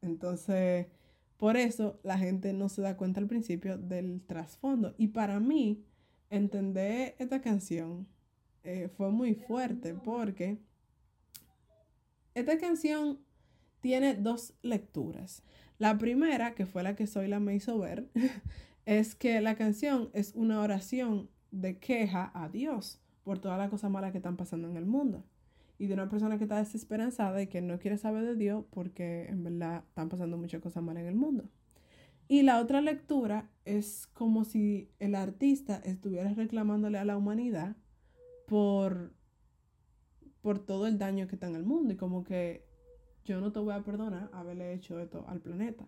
[0.02, 0.88] Entonces,
[1.36, 4.96] por eso la gente no se da cuenta al principio del trasfondo.
[4.98, 5.84] Y para mí,
[6.30, 8.08] entender esta canción
[8.64, 10.58] eh, fue muy fuerte porque
[12.34, 13.20] esta canción
[13.82, 15.44] tiene dos lecturas.
[15.78, 18.10] La primera, que fue la que Zoila me hizo ver,
[18.86, 23.92] es que la canción es una oración de queja a Dios por todas las cosas
[23.92, 25.24] malas que están pasando en el mundo.
[25.78, 29.26] Y de una persona que está desesperanzada y que no quiere saber de Dios porque
[29.28, 31.50] en verdad están pasando muchas cosas malas en el mundo.
[32.28, 37.76] Y la otra lectura es como si el artista estuviera reclamándole a la humanidad
[38.48, 39.14] por,
[40.42, 42.66] por todo el daño que está en el mundo y como que
[43.26, 45.88] yo no te voy a perdonar haberle hecho esto al planeta.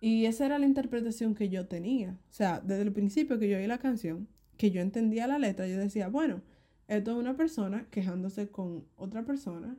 [0.00, 2.18] Y esa era la interpretación que yo tenía.
[2.30, 5.66] O sea, desde el principio que yo oí la canción, que yo entendía la letra,
[5.66, 6.42] yo decía, bueno,
[6.88, 9.76] esto es una persona quejándose con otra persona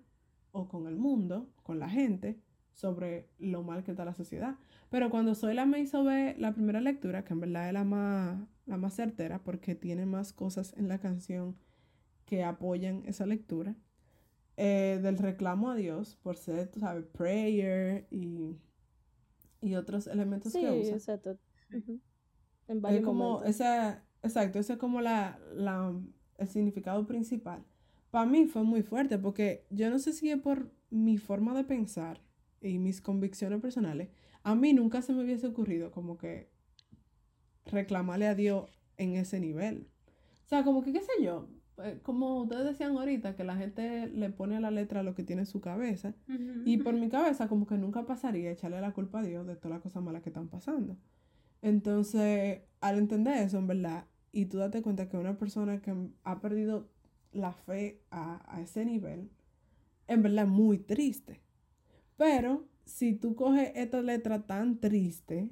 [0.51, 2.39] o con el mundo, con la gente,
[2.73, 4.55] sobre lo mal que está la sociedad.
[4.89, 8.39] Pero cuando Zoila me hizo ver la primera lectura, que en verdad es la más,
[8.65, 11.55] la más certera, porque tiene más cosas en la canción
[12.25, 13.75] que apoyan esa lectura,
[14.61, 18.57] eh, del reclamo a Dios por ser, tú sabes, prayer y,
[19.61, 20.95] y otros elementos Sí, que usa.
[20.97, 21.37] exacto.
[22.67, 25.93] En Es como esa, exacto, ese es como la, la,
[26.37, 27.63] el significado principal.
[28.11, 31.63] Para mí fue muy fuerte porque yo no sé si es por mi forma de
[31.63, 32.21] pensar
[32.61, 34.09] y mis convicciones personales.
[34.43, 36.49] A mí nunca se me hubiese ocurrido como que
[37.65, 39.87] reclamarle a Dios en ese nivel.
[40.45, 41.47] O sea, como que, qué sé yo,
[42.03, 45.43] como ustedes decían ahorita, que la gente le pone a la letra lo que tiene
[45.43, 46.13] en su cabeza.
[46.65, 49.71] Y por mi cabeza, como que nunca pasaría echarle la culpa a Dios de todas
[49.71, 50.97] las cosas malas que están pasando.
[51.61, 56.39] Entonces, al entender eso, en verdad, y tú date cuenta que una persona que ha
[56.39, 56.89] perdido
[57.31, 59.29] la fe a, a ese nivel,
[60.07, 61.41] en verdad es muy triste.
[62.17, 65.49] Pero si tú coges esta letra tan triste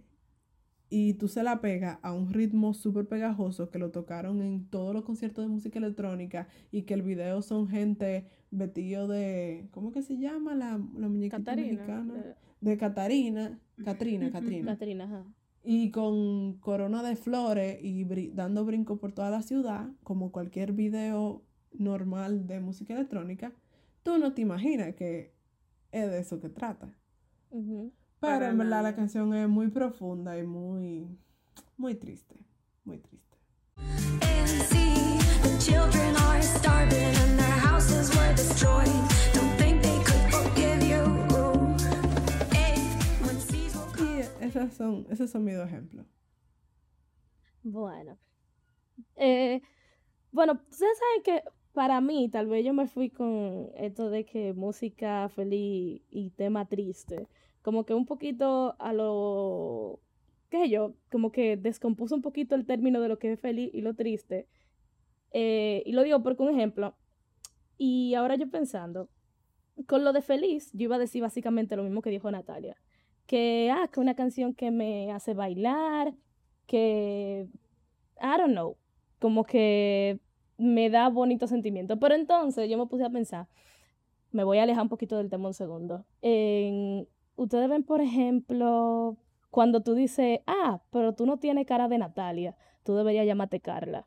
[0.89, 4.93] y tú se la pegas a un ritmo súper pegajoso que lo tocaron en todos
[4.93, 10.01] los conciertos de música electrónica y que el video son gente vestido de, ¿cómo que
[10.01, 11.73] se llama la, la muñequita Catarina.
[11.73, 12.35] mexicana?
[12.61, 14.71] De Catarina, Catrina, Catrina.
[14.71, 15.25] Catrina, ajá.
[15.63, 21.43] Y con corona de flores y dando brinco por toda la ciudad, como cualquier video
[21.73, 23.53] normal de música electrónica,
[24.01, 25.33] tú no te imaginas que
[25.91, 26.91] es de eso que trata.
[27.51, 27.91] Ujú.
[28.19, 31.07] Pero Para en verdad la canción es muy profunda y muy,
[31.77, 32.35] muy triste,
[32.83, 33.37] muy triste.
[43.97, 46.05] Y esas son, esos son mis dos ejemplos.
[47.63, 48.17] Bueno.
[49.15, 49.61] Eh,
[50.31, 54.53] bueno, ustedes saben que para mí, tal vez yo me fui con esto de que
[54.53, 57.29] música feliz y tema triste,
[57.61, 59.99] como que un poquito a lo,
[60.49, 63.69] qué sé yo, como que descompuso un poquito el término de lo que es feliz
[63.73, 64.47] y lo triste.
[65.31, 66.95] Eh, y lo digo porque un ejemplo,
[67.77, 69.09] y ahora yo pensando,
[69.87, 72.77] con lo de feliz, yo iba a decir básicamente lo mismo que dijo Natalia,
[73.27, 76.13] que, ah, que una canción que me hace bailar,
[76.67, 77.47] que,
[78.21, 78.77] I don't know,
[79.19, 80.19] como que
[80.57, 81.99] me da bonito sentimiento.
[81.99, 83.47] Pero entonces yo me puse a pensar,
[84.31, 86.05] me voy a alejar un poquito del tema un segundo.
[86.21, 87.07] En-
[87.39, 89.17] ustedes ven, por ejemplo,
[89.49, 94.05] cuando tú dices, ah, pero tú no tienes cara de Natalia, tú deberías llamarte Carla.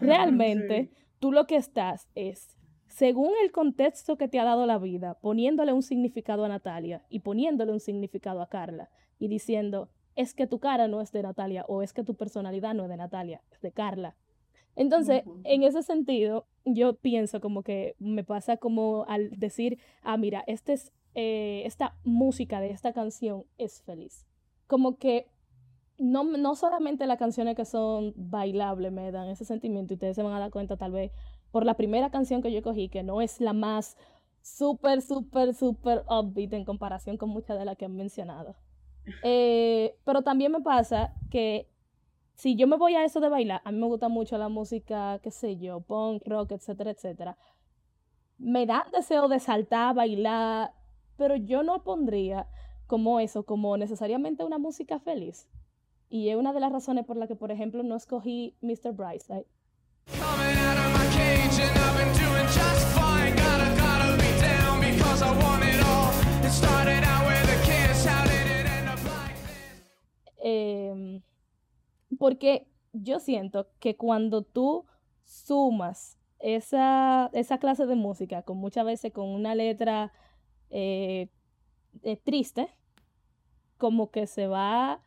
[0.00, 5.14] Realmente, tú lo que estás es, según el contexto que te ha dado la vida,
[5.20, 10.46] poniéndole un significado a Natalia y poniéndole un significado a Carla y diciendo, es que
[10.46, 13.42] tu cara no es de Natalia o es que tu personalidad no es de Natalia,
[13.52, 14.16] es de Carla.
[14.74, 20.44] Entonces, en ese sentido, yo pienso como que me pasa como al decir, ah, mira,
[20.46, 24.26] este es, eh, esta música de esta canción es feliz.
[24.66, 25.30] Como que
[25.98, 30.22] no, no solamente las canciones que son bailables me dan ese sentimiento, y ustedes se
[30.22, 31.12] van a dar cuenta tal vez
[31.50, 33.96] por la primera canción que yo cogí, que no es la más
[34.40, 38.54] súper, súper, súper upbeat en comparación con muchas de las que han mencionado.
[39.22, 41.68] Eh, pero también me pasa que
[42.34, 45.18] si yo me voy a eso de bailar, a mí me gusta mucho la música,
[45.22, 47.36] qué sé yo, punk, rock, etcétera, etcétera.
[48.38, 50.72] Me da deseo de saltar, bailar,
[51.18, 52.46] pero yo no pondría
[52.86, 55.46] como eso, como necesariamente una música feliz.
[56.08, 58.92] Y es una de las razones por la que, por ejemplo, no escogí Mr.
[58.92, 59.44] Brightside.
[70.40, 71.20] Em,
[72.18, 74.86] porque yo siento que cuando tú
[75.24, 80.12] sumas esa, esa clase de música, con muchas veces con una letra
[80.70, 81.28] eh,
[82.02, 82.68] eh, triste,
[83.76, 85.00] como que se va,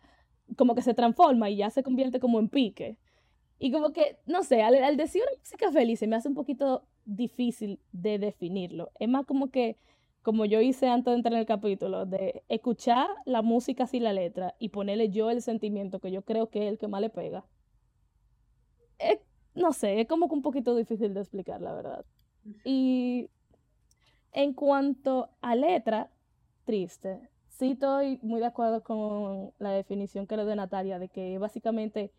[0.58, 2.98] como que se transforma y ya se convierte como en pique.
[3.60, 6.36] Y como que, no sé, al, al decir una música feliz se me hace un
[6.36, 8.92] poquito difícil de definirlo.
[9.00, 9.78] Es más como que,
[10.24, 14.14] como yo hice antes de entrar en el capítulo, de escuchar la música sin la
[14.14, 17.10] letra y ponerle yo el sentimiento que yo creo que es el que más le
[17.10, 17.46] pega.
[19.00, 19.20] Es-
[19.56, 22.06] no sé, es como que un poquito difícil de explicar, la verdad.
[22.64, 23.30] Y
[24.34, 26.10] en cuanto a letra,
[26.66, 31.38] triste, sí estoy muy de acuerdo con la definición que le dio Natalia, de que
[31.38, 32.12] básicamente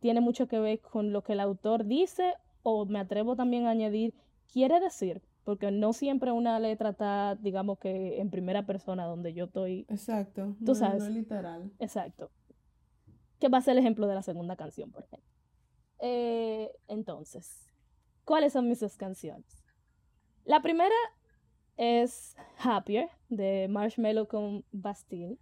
[0.00, 3.70] tiene mucho que ver con lo que el autor dice, o me atrevo también a
[3.70, 4.14] añadir,
[4.52, 9.44] quiere decir, porque no siempre una letra está, digamos que en primera persona, donde yo
[9.44, 10.54] estoy Exacto.
[10.58, 11.02] Tú no- sabes.
[11.04, 11.70] No literal.
[11.78, 12.30] Exacto.
[13.38, 15.28] Que va a ser el ejemplo de la segunda canción, por ejemplo.
[16.00, 17.70] Eh, entonces,
[18.24, 19.62] ¿cuáles son mis dos canciones?
[20.44, 20.94] La primera
[21.80, 25.38] es Happier, de Marshmello con Bastille.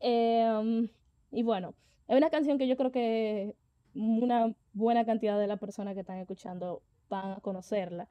[0.00, 0.88] Em,
[1.30, 1.74] y bueno,
[2.08, 3.54] es una canción que yo creo que
[3.94, 8.08] una buena cantidad de las personas que están escuchando van a conocerla,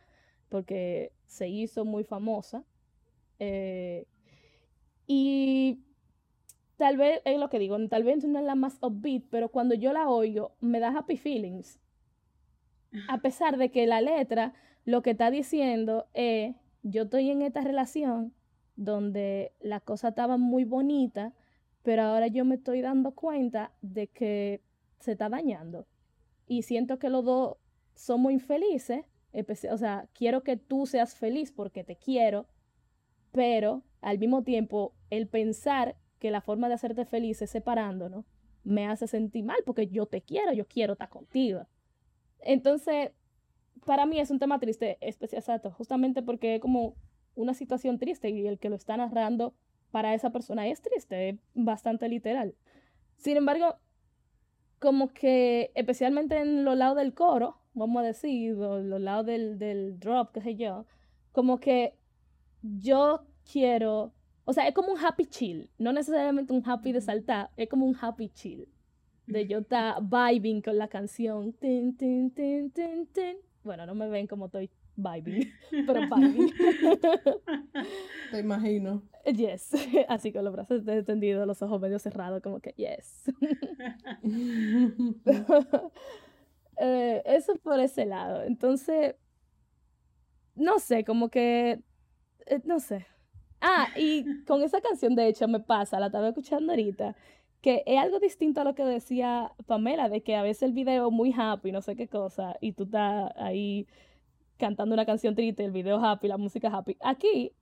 [0.48, 2.64] porque se hizo muy famosa.
[3.40, 4.06] eh,
[5.08, 5.80] y
[6.82, 9.76] tal vez, es lo que digo, tal vez no es la más upbeat, pero cuando
[9.76, 11.80] yo la oigo, me da happy feelings.
[13.08, 17.62] A pesar de que la letra lo que está diciendo es, yo estoy en esta
[17.62, 18.34] relación
[18.76, 21.34] donde las cosas estaban muy bonitas,
[21.84, 24.64] pero ahora yo me estoy dando cuenta de que
[25.02, 25.86] se está dañando.
[26.48, 27.58] Y siento que los dos
[27.94, 29.06] somos infelices.
[29.70, 32.48] O sea, quiero que tú seas feliz porque te quiero,
[33.32, 38.24] pero al mismo tiempo el pensar que la forma de hacerte feliz es separándonos
[38.64, 41.66] me hace sentir mal porque yo te quiero, yo quiero estar contigo.
[42.40, 43.12] Entonces,
[43.86, 46.96] para mí es un tema triste, exacto, justamente porque es como
[47.34, 49.56] una situación triste y el que lo está narrando
[49.90, 52.54] para esa persona es triste, es bastante literal.
[53.18, 53.76] Sin embargo,
[54.80, 60.00] como que especialmente en los lados del coro, vamos a decir, los lados del, del
[60.00, 60.86] drop, qué sé yo,
[61.32, 61.96] como que
[62.62, 64.14] yo quiero,
[64.52, 67.86] o sea, es como un happy chill, no necesariamente un happy de saltar, es como
[67.86, 68.68] un happy chill.
[69.26, 71.54] De yo estar vibing con la canción.
[71.54, 73.38] Tin, tin, tin, tin, tin.
[73.64, 75.50] Bueno, no me ven como estoy vibing,
[75.88, 76.52] pero vibing.
[78.32, 79.04] Te imagino.
[79.24, 79.72] yes.
[80.10, 83.32] Así con los brazos extendidos, los ojos medio cerrados, como que yes.
[86.76, 88.44] Eh, eso por ese lado.
[88.44, 89.16] Entonces,
[90.56, 91.80] no sé, como que,
[92.48, 93.06] eh, no sé.
[93.62, 97.16] Ah, y con esa canción, de hecho, me pasa, la estaba escuchando ahorita,
[97.62, 101.08] que es algo distinto a lo que decía Pamela, de que a veces el video
[101.08, 103.88] es muy happy, no sé qué cosa, y tú estás ahí
[104.58, 106.98] cantando una canción triste, el video happy, la música happy.
[107.02, 107.54] Aquí,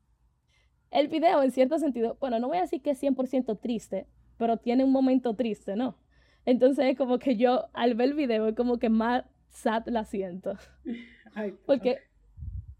[0.91, 4.58] el video, en cierto sentido, bueno, no voy a decir que es 100% triste, pero
[4.58, 5.97] tiene un momento triste, ¿no?
[6.45, 10.06] Entonces es como que yo al ver el video es como que más sad la
[10.06, 10.56] siento.
[11.36, 12.00] Ay, Porque,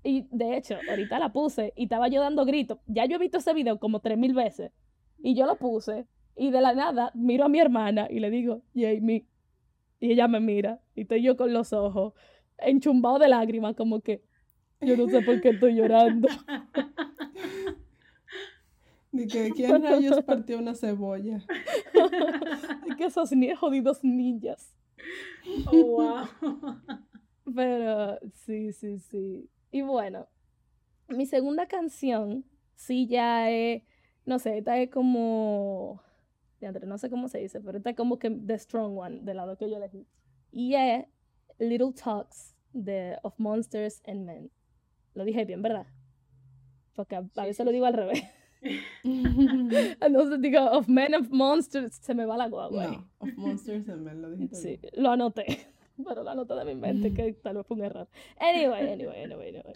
[0.04, 2.80] y de hecho, ahorita la puse y estaba yo dando gritos.
[2.88, 4.72] Ya yo he visto ese video como tres mil veces.
[5.22, 8.62] Y yo lo puse y de la nada miro a mi hermana y le digo,
[8.74, 9.26] Jamie.
[10.00, 12.14] Y ella me mira y estoy yo con los ojos
[12.58, 14.24] enchumbado de lágrimas como que
[14.82, 16.30] yo no sé por qué estoy llorando.
[19.12, 21.43] Ni que quién rayos partió una cebolla.
[22.86, 24.74] y que esos ni jodidos ninjas.
[25.66, 26.28] Oh, wow.
[27.56, 29.50] Pero sí, sí, sí.
[29.72, 30.28] Y bueno,
[31.07, 32.45] mi segunda canción
[32.76, 33.84] sí ya es,
[34.26, 36.01] no sé, esta es como,
[36.86, 39.57] no sé cómo se dice, pero esta es como que the strong one del lado
[39.57, 40.07] que yo elegí.
[40.51, 41.05] Y es
[41.59, 44.51] Little Talks de Of Monsters and Men.
[45.13, 45.88] Lo dije bien, ¿verdad?
[46.93, 48.24] Porque a, a veces sí, lo digo al revés.
[49.03, 52.88] Entonces digo Of Men of Monsters, se me va la guagua.
[52.88, 54.93] No, of Monsters and Men, lo dijiste Sí, bien.
[55.03, 55.45] lo anoté.
[56.06, 58.08] Pero lo anoté de mi mente, que tal vez fue un error.
[58.39, 59.76] Anyway, anyway, anyway, anyway.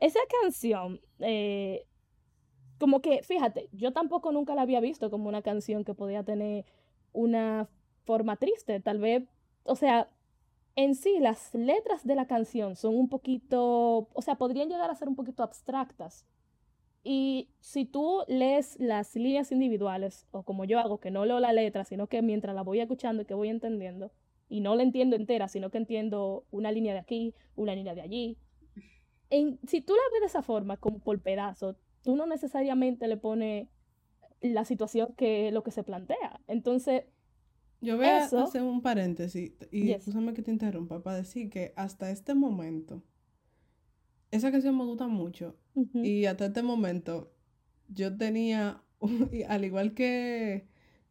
[0.00, 1.86] Esa canción, eh,
[2.78, 6.64] como que, fíjate, yo tampoco nunca la había visto como una canción que podía tener
[7.12, 7.68] una
[8.04, 8.80] forma triste.
[8.80, 9.22] Tal vez,
[9.62, 10.10] o sea,
[10.76, 14.94] en sí las letras de la canción son un poquito, o sea, podrían llegar a
[14.94, 16.26] ser un poquito abstractas.
[17.02, 21.52] Y si tú lees las líneas individuales, o como yo hago, que no leo la
[21.52, 24.10] letra, sino que mientras la voy escuchando y que voy entendiendo,
[24.48, 28.00] y no la entiendo entera, sino que entiendo una línea de aquí, una línea de
[28.00, 28.38] allí.
[29.30, 33.68] Si tú la ves de esa forma, como por pedazos, tú no necesariamente le pones
[34.40, 36.40] la situación que lo que se plantea.
[36.46, 37.04] Entonces,
[37.84, 39.98] Yo voy a hacer un paréntesis y Yes.
[40.00, 43.02] escúchame que te interrumpa para decir que hasta este momento
[44.30, 45.56] esa canción me gusta mucho
[46.02, 47.32] y hasta este momento
[47.88, 48.82] yo tenía,
[49.32, 50.66] y al igual que,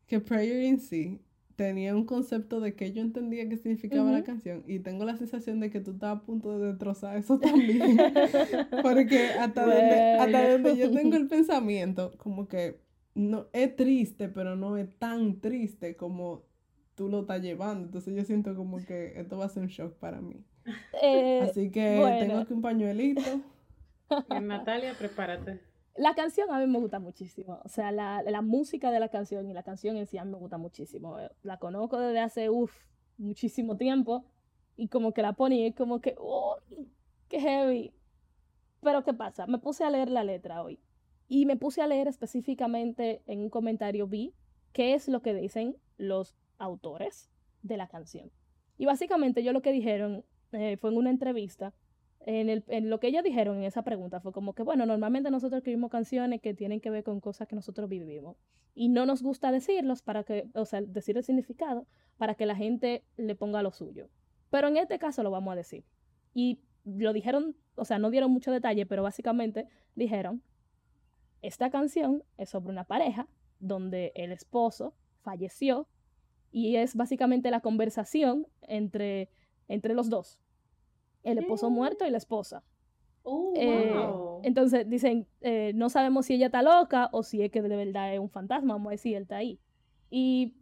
[0.07, 1.21] que Prayer in sí,
[1.55, 5.59] tenía un concepto de que yo entendía qué significaba la canción y tengo la sensación
[5.59, 7.97] de que tú estás a punto de destrozar eso también.
[8.81, 12.81] Porque hasta, donde, hasta donde yo tengo el pensamiento, como que
[13.15, 16.43] no es triste, pero no es tan triste como
[16.95, 17.85] tú lo estás llevando.
[17.85, 20.43] Entonces yo siento como que esto va a ser un shock para mí.
[21.01, 22.19] eh, Así que bueno.
[22.19, 23.21] tengo aquí un pañuelito.
[24.29, 25.59] Bien, Natalia, prepárate.
[25.95, 27.59] La canción a mí me gusta muchísimo.
[27.63, 30.31] O sea, la, la música de la canción y la canción en sí a mí
[30.31, 31.19] me gusta muchísimo.
[31.19, 32.73] Eh, La conozco desde hace, uff,
[33.17, 34.25] muchísimo tiempo.
[34.75, 36.87] Y como que la pone y es como que, ¡uy!
[37.29, 37.93] ¡Qué heavy!
[38.81, 39.45] Pero ¿qué pasa?
[39.45, 40.79] Me puse a leer la letra hoy.
[41.27, 44.33] Y me puse a leer específicamente en un comentario, vi
[44.73, 47.29] qué es lo que dicen los autores
[47.61, 48.31] de la canción.
[48.77, 51.73] Y básicamente yo lo que dijeron eh, fue en una entrevista
[52.25, 55.29] en, el, en lo que ellos dijeron en esa pregunta fue como que, bueno, normalmente
[55.29, 58.37] nosotros escribimos canciones que tienen que ver con cosas que nosotros vivimos
[58.75, 61.85] y no nos gusta decirlos para que, o sea, decir el significado
[62.17, 64.09] para que la gente le ponga lo suyo.
[64.49, 65.83] Pero en este caso lo vamos a decir.
[66.33, 70.41] Y lo dijeron, o sea, no dieron mucho detalle, pero básicamente dijeron,
[71.41, 73.27] esta canción es sobre una pareja
[73.59, 75.87] donde el esposo falleció
[76.53, 79.29] y es básicamente la conversación entre,
[79.67, 80.39] entre los dos.
[81.23, 82.63] El esposo muerto y la esposa.
[83.23, 84.41] Oh, Eh, wow.
[84.43, 88.13] Entonces dicen, eh, no sabemos si ella está loca o si es que de verdad
[88.13, 89.59] es un fantasma, vamos a decir, él está ahí.
[90.11, 90.53] Y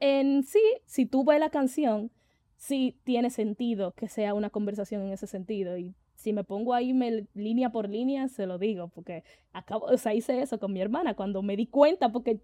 [0.00, 2.10] en sí, si tú ves la canción,
[2.56, 5.76] sí tiene sentido que sea una conversación en ese sentido.
[5.76, 9.22] Y si me pongo ahí me, línea por línea, se lo digo, porque
[9.52, 12.40] acabo, o sea, hice eso con mi hermana cuando me di cuenta, porque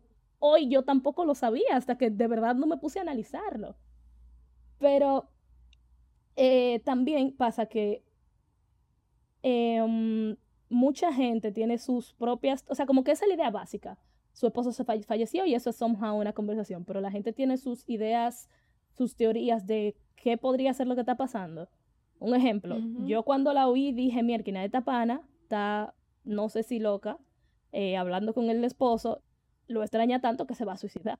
[0.46, 3.76] hoy yo tampoco lo sabía hasta que de verdad no me puse a analizarlo.
[4.78, 5.28] Pero
[6.36, 8.02] eh, también pasa que
[9.42, 10.36] em,
[10.68, 13.98] mucha gente tiene sus propias, o sea, como que esa es la idea básica.
[14.32, 17.56] su esposo se falle- falleció y eso es somehow una conversación, pero la gente tiene
[17.56, 18.48] sus ideas,
[18.90, 21.68] sus teorías de qué podría ser lo que está pasando.
[22.18, 27.16] Un ejemplo, yo cuando la oí dije, mierda, esta pana está, no sé si loca,
[27.70, 29.22] eh, hablando con el esposo,
[29.68, 31.18] lo extraña tanto que se va a suicidar.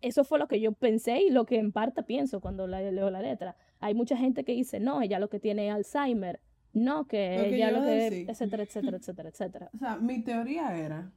[0.00, 3.10] Eso fue lo que yo pensé y lo que en parte pienso cuando la- leo
[3.10, 3.56] la letra.
[3.80, 6.40] Hay mucha gente que dice, no, ella lo que tiene es Alzheimer,
[6.72, 9.70] no, que Lo que ella lo que, etcétera, etcétera, etcétera, etcétera.
[9.74, 11.12] O sea, mi teoría era,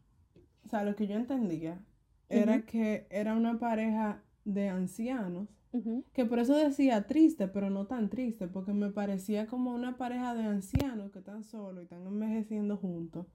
[0.66, 1.80] o sea, lo que yo entendía
[2.28, 2.66] era Ujú.
[2.66, 6.04] que era una pareja de ancianos, Ujú.
[6.12, 10.34] que por eso decía triste, pero no tan triste, porque me parecía como una pareja
[10.36, 13.28] de ancianos que están solos y están envejeciendo juntos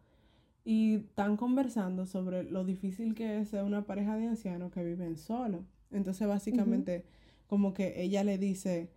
[0.68, 5.16] y están conversando sobre lo difícil que es ser una pareja de ancianos que viven
[5.16, 5.62] solos.
[5.90, 7.06] Entonces, básicamente,
[7.46, 8.90] como que ella le dice,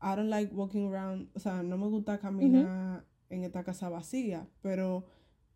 [0.00, 4.46] I don't like walking around, o sea, no me gusta caminar en esta casa vacía,
[4.62, 5.04] pero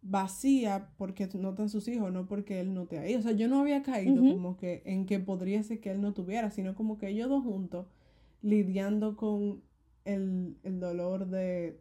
[0.03, 3.15] vacía porque no están sus hijos, no porque él no esté ahí.
[3.15, 6.15] O sea, yo no había caído como que en que podría ser que él no
[6.15, 7.87] tuviera, sino como que ellos dos juntos
[8.43, 9.63] lidiando con
[10.05, 11.81] el, el dolor de,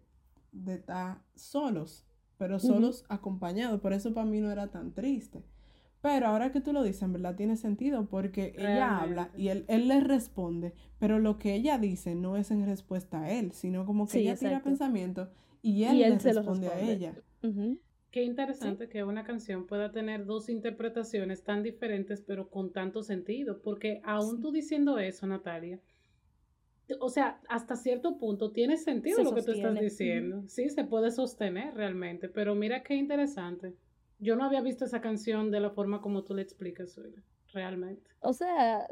[0.51, 2.05] de estar solos,
[2.37, 3.79] pero solos acompañados.
[3.81, 5.43] Por eso para mí no era tan triste.
[6.01, 9.63] Pero ahora que tú lo dices, en verdad tiene sentido porque ella habla y él,
[9.69, 13.85] él le responde, pero lo que ella dice no es en respuesta a él, sino
[13.85, 14.69] como que Sí, ella tira exacto.
[14.69, 15.29] pensamientos
[15.61, 17.15] y él, Y él le se responde, a ella.
[18.11, 23.61] Qué interesante que una canción pueda tener dos interpretaciones tan diferentes, pero con tanto sentido,
[23.61, 25.79] porque aún tú diciendo eso, Natalia,
[26.99, 30.43] o sea, hasta cierto punto tiene sentido Se lo que tú estás diciendo.
[30.47, 33.75] Sí, se puede sostener realmente, pero mira qué interesante.
[34.19, 36.99] Yo no había visto esa canción de la forma como tú le explicas,
[37.51, 38.09] realmente.
[38.21, 38.87] O sea,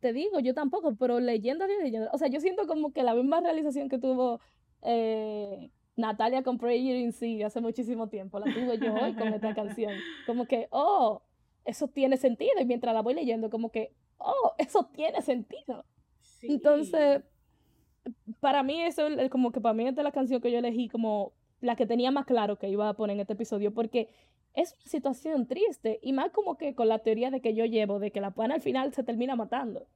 [0.00, 3.14] te digo, yo tampoco, pero leyendo y leyendo, o sea, yo siento como que la
[3.14, 4.40] misma realización que tuvo
[4.82, 9.54] eh, Natalia con Prayer in Sea hace muchísimo tiempo, la tuve yo hoy con esta
[9.54, 9.92] canción.
[10.26, 11.22] Como que, oh,
[11.64, 12.52] eso tiene sentido.
[12.60, 15.84] Y mientras la voy leyendo, como que, oh, eso tiene sentido.
[16.40, 16.48] Sí.
[16.50, 17.22] Entonces,
[18.40, 20.88] para mí eso es como que para mí esta es la canción que yo elegí
[20.88, 24.08] como la que tenía más claro que iba a poner en este episodio porque
[24.54, 27.98] es una situación triste y más como que con la teoría de que yo llevo
[27.98, 29.86] de que la pana al final se termina matando.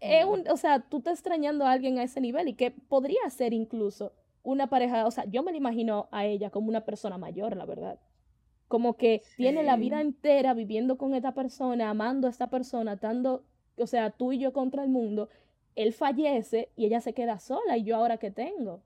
[0.00, 3.28] Es un, o sea, tú estás extrañando a alguien a ese nivel y que podría
[3.28, 4.12] ser incluso
[4.42, 7.66] una pareja, o sea, yo me la imagino a ella como una persona mayor, la
[7.66, 8.00] verdad.
[8.66, 13.44] Como que tiene la vida entera viviendo con esta persona, amando a esta persona, estando,
[13.76, 15.28] o sea, tú y yo contra el mundo.
[15.76, 18.82] Él fallece y ella se queda sola y yo ahora qué tengo.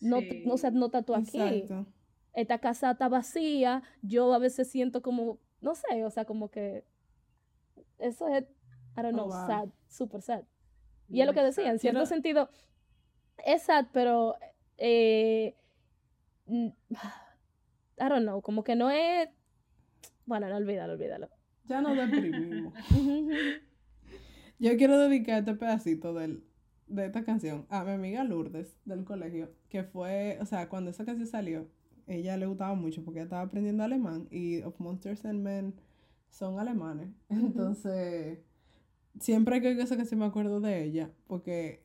[0.00, 0.42] No, Sí.
[0.44, 1.40] no, o sea, no está tú aquí.
[1.40, 1.86] Exacto.
[2.34, 6.84] Esta casa está vacía, yo a veces siento como, no sé, o sea, como que
[7.98, 8.42] eso es,
[8.96, 9.46] I don't Oh, know, wow.
[9.46, 10.42] sad, super sad.
[11.08, 12.48] Y es lo que decía, en cierto Quiero- sentido,
[13.44, 14.34] es sad, pero,
[14.78, 15.54] eh,
[16.48, 16.72] I
[17.98, 19.28] don't know, como que no es,
[20.26, 21.28] bueno, no, olvídalo, olvídalo.
[21.66, 22.74] Ya nos deprimimos.
[24.62, 26.44] Yo quiero dedicar este pedacito del,
[26.86, 31.04] de esta canción a mi amiga Lourdes del colegio, que fue, o sea, cuando esa
[31.04, 31.66] canción salió,
[32.06, 35.74] ella le gustaba mucho porque ella estaba aprendiendo alemán y Of Monsters and Men
[36.30, 37.08] son alemanes.
[37.28, 38.38] Entonces,
[39.18, 41.84] siempre que oigo esa canción me acuerdo de ella, porque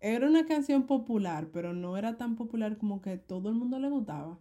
[0.00, 3.90] era una canción popular, pero no era tan popular como que todo el mundo le
[3.90, 4.38] gustaba.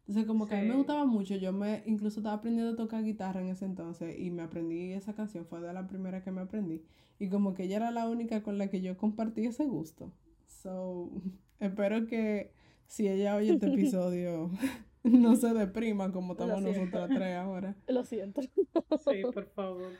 [0.00, 3.04] Entonces, como que a mí me gustaba mucho, yo me incluso estaba aprendiendo a tocar
[3.04, 6.40] guitarra en ese entonces y me aprendí esa canción, fue de la primera que me
[6.40, 6.82] aprendí.
[7.18, 10.12] Y como que ella era la única con la que yo compartí ese gusto.
[10.46, 11.10] So,
[11.60, 12.52] espero que
[12.86, 14.50] si ella oye este episodio
[15.04, 16.80] no se deprima como estamos siento.
[16.80, 17.76] nosotras tres ahora.
[17.86, 18.40] Lo siento.
[18.42, 19.92] Sí, por favor.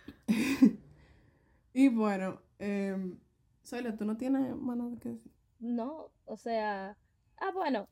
[1.73, 3.15] Y bueno, eh,
[3.65, 5.33] Zoila, ¿tú no tienes más nada que decir?
[5.61, 6.97] No, o sea,
[7.41, 7.89] ah, bueno,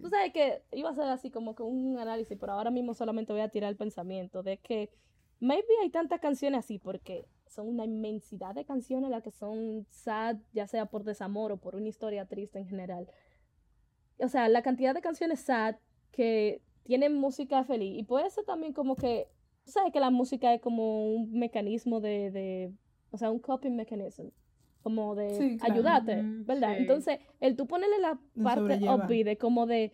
[0.00, 3.32] Tú sabes que iba a ser así como que un análisis, pero ahora mismo solamente
[3.32, 4.90] voy a tirar el pensamiento de que
[5.40, 10.36] maybe hay tantas canciones así porque son una inmensidad de canciones las que son sad,
[10.52, 13.08] ya sea por desamor o por una historia triste en general.
[14.18, 15.76] O sea, la cantidad de canciones sad
[16.12, 19.28] que tienen música feliz y puede ser también como que,
[19.64, 22.72] tú sabes que la música es como un mecanismo de, de
[23.10, 24.28] o sea, un coping mechanism,
[24.82, 25.74] como de Sí, claro.
[25.74, 26.74] ayudarte, Ujú, ¿verdad?
[26.74, 26.80] sí.
[26.80, 29.92] Entonces, el tú ponerle la parte upbeat de como de,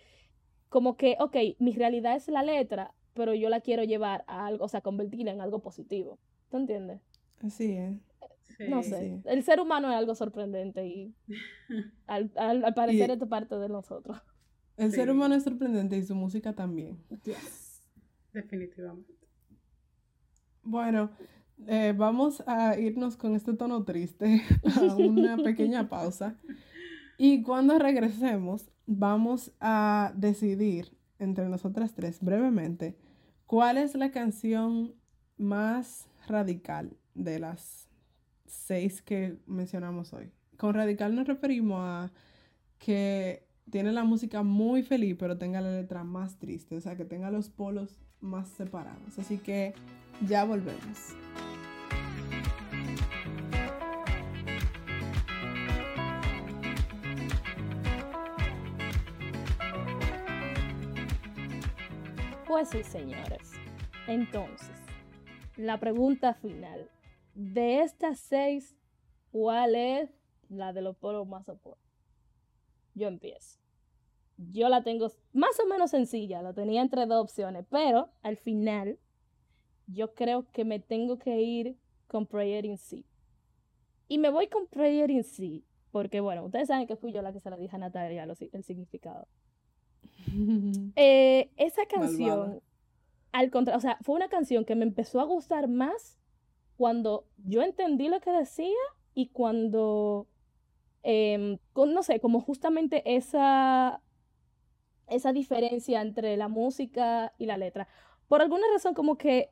[0.68, 4.64] como que, ok, mi realidad es la letra, pero yo la quiero llevar a algo,
[4.64, 6.18] o sea, convertirla en algo positivo.
[6.50, 7.00] ¿Tú entiendes?
[7.42, 7.94] Así es.
[8.58, 8.90] No Sí.
[8.90, 9.00] sé.
[9.00, 9.22] Sí.
[9.26, 11.14] El ser humano es algo sorprendente y
[12.06, 14.16] al, al, al parecer es parte de nosotros.
[14.76, 16.98] El ser humano es sorprendente y su música también.
[18.32, 19.12] Definitivamente.
[20.62, 21.10] Bueno,
[21.66, 24.42] eh, vamos a irnos con este tono triste
[24.76, 26.36] a una pequeña pausa.
[27.18, 32.96] Y cuando regresemos, vamos a decidir entre nosotras tres brevemente
[33.46, 34.96] ¿Cuál es la canción
[35.36, 37.88] más radical de las
[38.44, 40.32] seis que mencionamos hoy?
[40.56, 42.12] Con radical nos referimos a
[42.80, 47.04] que tiene la música muy feliz, pero tenga la letra más triste, o sea, que
[47.04, 49.16] tenga los polos más separados.
[49.16, 49.74] Así que
[50.26, 51.14] ya volvemos.
[62.56, 63.52] Pues sí, señores.
[64.08, 64.80] Entonces,
[65.58, 66.88] la pregunta final.
[67.34, 68.74] De estas seis,
[69.30, 70.08] ¿cuál es
[70.48, 71.92] la de los polos más opuestos?
[72.94, 73.60] Yo empiezo.
[74.38, 78.98] Yo la tengo más o menos sencilla, la tenía entre dos opciones, pero al final
[79.86, 81.76] yo creo que me tengo que ir
[82.06, 83.04] con Prayer in Sea.
[84.08, 87.34] Y me voy con Prayer in Sea, porque bueno, ustedes saben que fui yo la
[87.34, 89.28] que se la dije a Natalia el significado.
[90.96, 92.60] Eh, esa canción, Malvada.
[93.32, 96.16] al contrario, o sea, fue una canción que me empezó a gustar más
[96.76, 98.74] cuando yo entendí lo que decía
[99.14, 100.26] y cuando,
[101.02, 104.00] em, con- no sé, como justamente esa,
[105.08, 107.88] esa diferencia entre la música y la letra.
[108.28, 109.50] Por alguna razón, como que,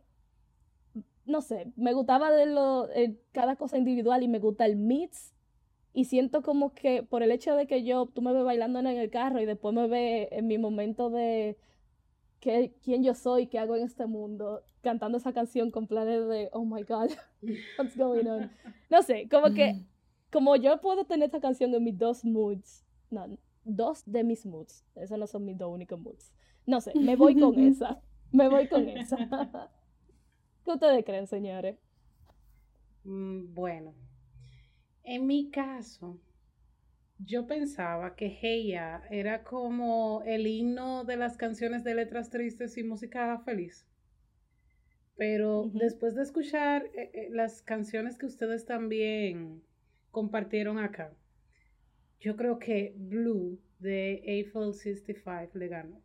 [1.26, 5.33] no sé, me gustaba de lo, eh, cada cosa individual y me gusta el mix.
[5.94, 8.88] Y siento como que por el hecho de que yo, tú me ves bailando en
[8.88, 11.56] el carro y después me ves en mi momento de
[12.40, 16.50] qué, quién yo soy, qué hago en este mundo, cantando esa canción con planes de,
[16.52, 17.10] oh my God,
[17.78, 18.50] what's going on.
[18.90, 19.76] No sé, como que,
[20.32, 23.26] como yo puedo tener esta canción en mis dos moods, no,
[23.64, 26.32] dos de mis moods, esos no son mis dos únicos moods.
[26.66, 29.16] No sé, me voy con esa, me voy con esa.
[30.64, 31.78] ¿Qué ustedes creen, señores?
[33.04, 33.94] Mm, Bueno,
[35.04, 36.20] en mi caso,
[37.18, 42.78] yo pensaba que Hey Ya era como el himno de las canciones de letras tristes
[42.78, 43.84] y música feliz.
[45.16, 49.62] Pero después de escuchar eh, eh, las canciones que ustedes también
[50.12, 51.12] compartieron acá,
[52.18, 56.02] yo creo que Blue de Eiffel 65 le ganó.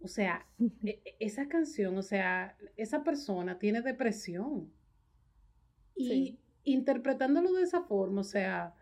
[0.00, 0.34] O sea,
[0.90, 4.70] e- e- esa canción, o sea, esa persona tiene depresión.
[5.96, 6.38] Y Sí.
[6.64, 8.74] Interpretándolo de esa forma, o sea,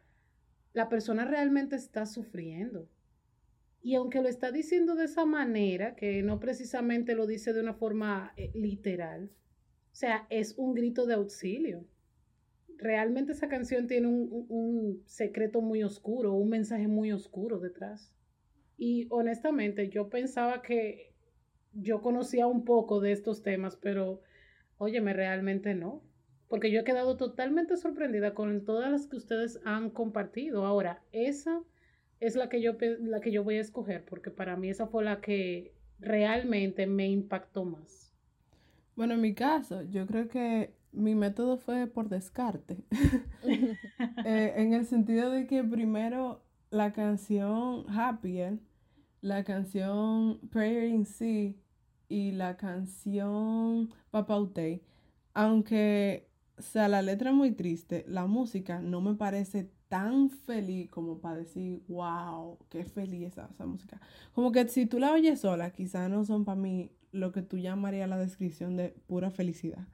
[0.75, 2.89] la persona realmente está sufriendo.
[3.83, 7.75] Y aunque lo está diciendo de esa manera, que no precisamente lo dice de una
[7.75, 9.31] forma eh, literal,
[9.93, 11.87] o sea, es un grito de auxilio.
[12.79, 18.13] Realmente esa canción tiene un, un- un secreto muy oscuro, un mensaje muy oscuro detrás.
[18.79, 21.15] Y honestamente, yo pensaba que
[21.75, 24.23] yo conocía un poco de estos temas, pero
[24.79, 26.03] óyeme, realmente no.
[26.51, 30.67] Porque yo he quedado totalmente sorprendida con todas las que ustedes han compartido.
[30.67, 31.63] Ahora, esa
[32.19, 35.05] es la que yo, la que yo voy a escoger, porque para mí esa fue
[35.05, 38.13] la que realmente me impactó más.
[38.97, 42.85] Bueno, en mi caso, yo creo que mi método fue por descarte.
[44.25, 48.59] Eh, en el sentido de que primero la canción Happier,
[49.21, 51.55] la canción Prayer in Sea
[52.09, 54.83] y la canción Papautei,
[55.33, 56.30] aunque
[56.61, 61.83] sea la letra muy triste, la música no me parece tan feliz como para decir,
[61.89, 64.01] wow, qué feliz esa, esa música.
[64.35, 67.59] Como que si tú la oyes sola, quizá no son para mí lo que tú
[67.59, 69.87] llamarías la descripción de pura felicidad.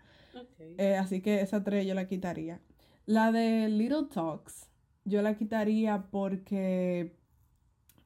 [0.58, 2.60] Eh, así que esa tres yo la quitaría.
[3.06, 4.68] La de Little Talks,
[5.04, 7.16] yo la quitaría porque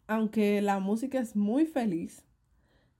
[0.06, 2.24] aunque la música es muy feliz,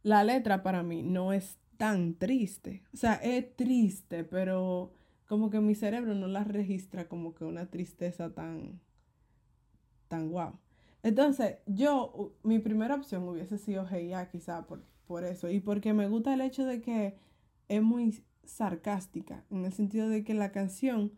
[0.02, 2.82] la letra para mí no es tan triste.
[2.92, 4.92] O sea, es triste, pero
[5.30, 8.80] como que mi cerebro no la registra como que una tristeza tan,
[10.08, 10.58] tan guau.
[11.04, 15.48] Entonces, yo, mi primera opción hubiese sido Hey Ya, quizá por, por eso.
[15.48, 17.16] Y porque me gusta el hecho de que
[17.68, 21.12] es muy sarcástica, en el sentido de que la canción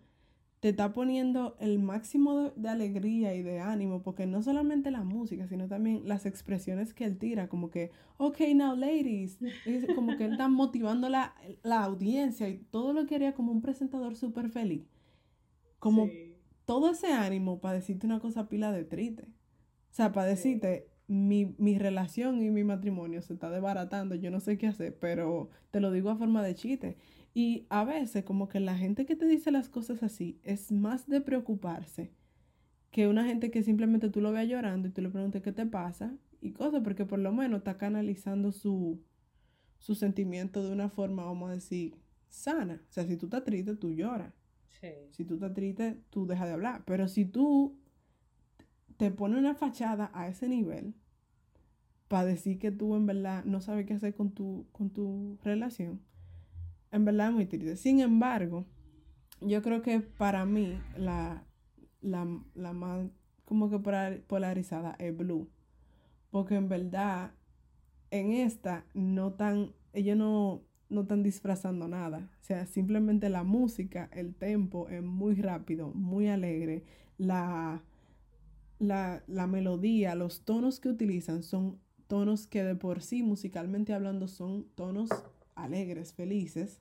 [0.62, 5.04] te está poniendo el máximo de, de alegría y de ánimo, porque no solamente la
[5.04, 10.16] música, sino también las expresiones que él tira, como que, ok, now ladies, es como
[10.16, 11.34] que él está motivando la,
[11.64, 14.86] la audiencia y todo lo que haría como un presentador súper feliz,
[15.78, 16.38] como Sí.
[16.64, 19.24] todo ese ánimo para decirte una cosa pila de triste.
[19.92, 24.40] O sea, para decirte, mi, mi relación y mi matrimonio se está desbaratando, yo no
[24.40, 26.96] sé qué hacer, pero te lo digo a forma de chiste.
[27.34, 31.06] Y a veces como que la gente que te dice las cosas así es más
[31.06, 32.12] de preocuparse
[32.90, 35.64] que una gente que simplemente tú lo veas llorando y tú le preguntes qué te
[35.64, 39.00] pasa y cosas, porque por lo menos está canalizando su,
[39.78, 41.96] su sentimiento de una forma, vamos a decir,
[42.28, 42.82] sana.
[42.88, 44.34] O sea, si tú estás triste, tú lloras.
[44.80, 44.88] Sí.
[45.10, 46.82] Si tú estás triste, tú dejas de hablar.
[46.84, 47.78] Pero si tú
[48.98, 50.94] te pones una fachada a ese nivel,
[52.08, 56.02] para decir que tú en verdad no sabes qué hacer con tu, con tu relación,
[56.92, 57.76] en verdad es muy triste.
[57.76, 58.66] Sin embargo,
[59.40, 61.44] yo creo que para mí la,
[62.00, 63.08] la, la más
[63.44, 65.48] como que polar- polarizada es Blue.
[66.30, 67.32] Porque en verdad,
[68.10, 72.30] en esta no están, ellos no, no están disfrazando nada.
[72.40, 76.84] O sea, simplemente la música, el tempo es muy rápido, muy alegre.
[77.18, 77.82] La,
[78.78, 81.78] la, la melodía, los tonos que utilizan son
[82.08, 85.08] tonos que de por sí, musicalmente hablando, son tonos
[85.54, 86.80] alegres, felices.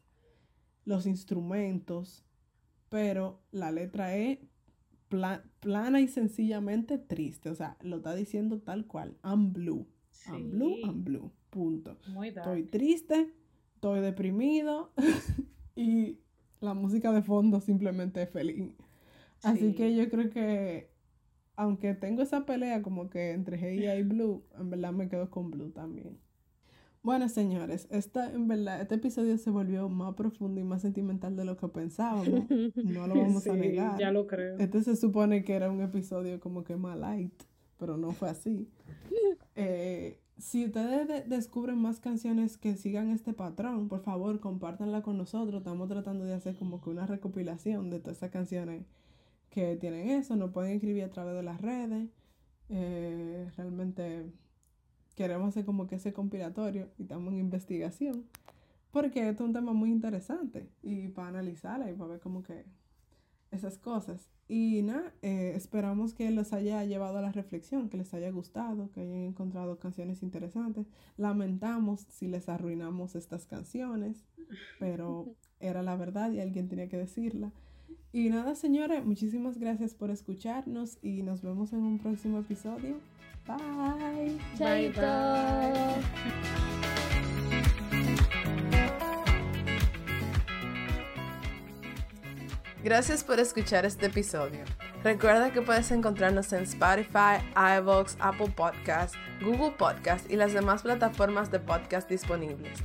[0.85, 2.23] Los instrumentos,
[2.89, 4.39] pero la letra es
[5.09, 7.49] pla- plana y sencillamente triste.
[7.49, 9.15] O sea, lo está diciendo tal cual.
[9.23, 9.87] I'm blue.
[10.27, 10.77] I'm blue.
[10.83, 11.31] I'm blue.
[11.49, 11.97] Punto.
[12.07, 12.29] Muy.
[12.29, 13.33] Estoy triste,
[13.75, 14.91] estoy deprimido
[15.75, 16.17] y
[16.61, 18.71] la música de fondo simplemente es feliz.
[19.43, 19.75] Así Sí.
[19.75, 20.89] que yo creo que,
[21.55, 25.49] aunque tengo esa pelea como que entre Heia y Blue, en verdad me quedo con
[25.51, 26.17] Blue también.
[27.03, 31.45] Bueno, señores, esta, en verdad, este episodio se volvió más profundo y más sentimental de
[31.45, 32.47] lo que pensábamos.
[32.75, 33.97] No lo vamos a negar.
[33.99, 34.57] Ya lo creo.
[34.59, 37.33] Este se supone que era un episodio como que más light,
[37.77, 38.69] pero no fue así.
[39.55, 45.17] Eh, si ustedes de- descubren más canciones que sigan este patrón, por favor, compártanla con
[45.17, 45.57] nosotros.
[45.59, 48.85] Estamos tratando de hacer como que una recopilación de todas esas canciones
[49.49, 50.37] que tienen eso.
[50.37, 52.09] Nos pueden escribir a través de las redes.
[52.69, 54.31] Eh, realmente
[55.15, 58.25] queremos hacer como que ese compilatorio y estamos en investigación.
[58.91, 62.65] Porque esto es un tema muy interesante y para analizarla y para ver como que
[63.51, 64.29] esas cosas.
[64.47, 68.91] Y nada, eh, esperamos que los haya llevado a la reflexión, que les haya gustado,
[68.91, 70.87] que hayan encontrado canciones interesantes.
[71.15, 74.25] Lamentamos si les arruinamos estas canciones,
[74.77, 77.53] pero era la verdad y alguien tenía que decirla.
[78.11, 82.97] Y nada, señores, muchísimas gracias por escucharnos y nos vemos en un próximo episodio.
[83.47, 84.39] Bye.
[84.57, 85.01] Chaito.
[85.01, 86.41] bye.
[92.83, 94.63] Gracias por escuchar este episodio.
[95.03, 101.51] Recuerda que puedes encontrarnos en Spotify, iVoox, Apple Podcasts, Google Podcasts y las demás plataformas
[101.51, 102.83] de podcast disponibles.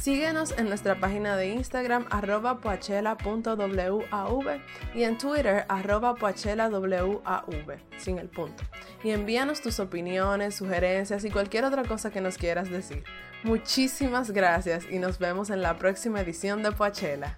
[0.00, 4.60] Síguenos en nuestra página de Instagram arroba poachela.wav
[4.94, 8.64] y en Twitter arroba poachelawav sin el punto.
[9.02, 13.02] Y envíanos tus opiniones, sugerencias y cualquier otra cosa que nos quieras decir.
[13.44, 17.34] Muchísimas gracias y nos vemos en la próxima edición de Poachela.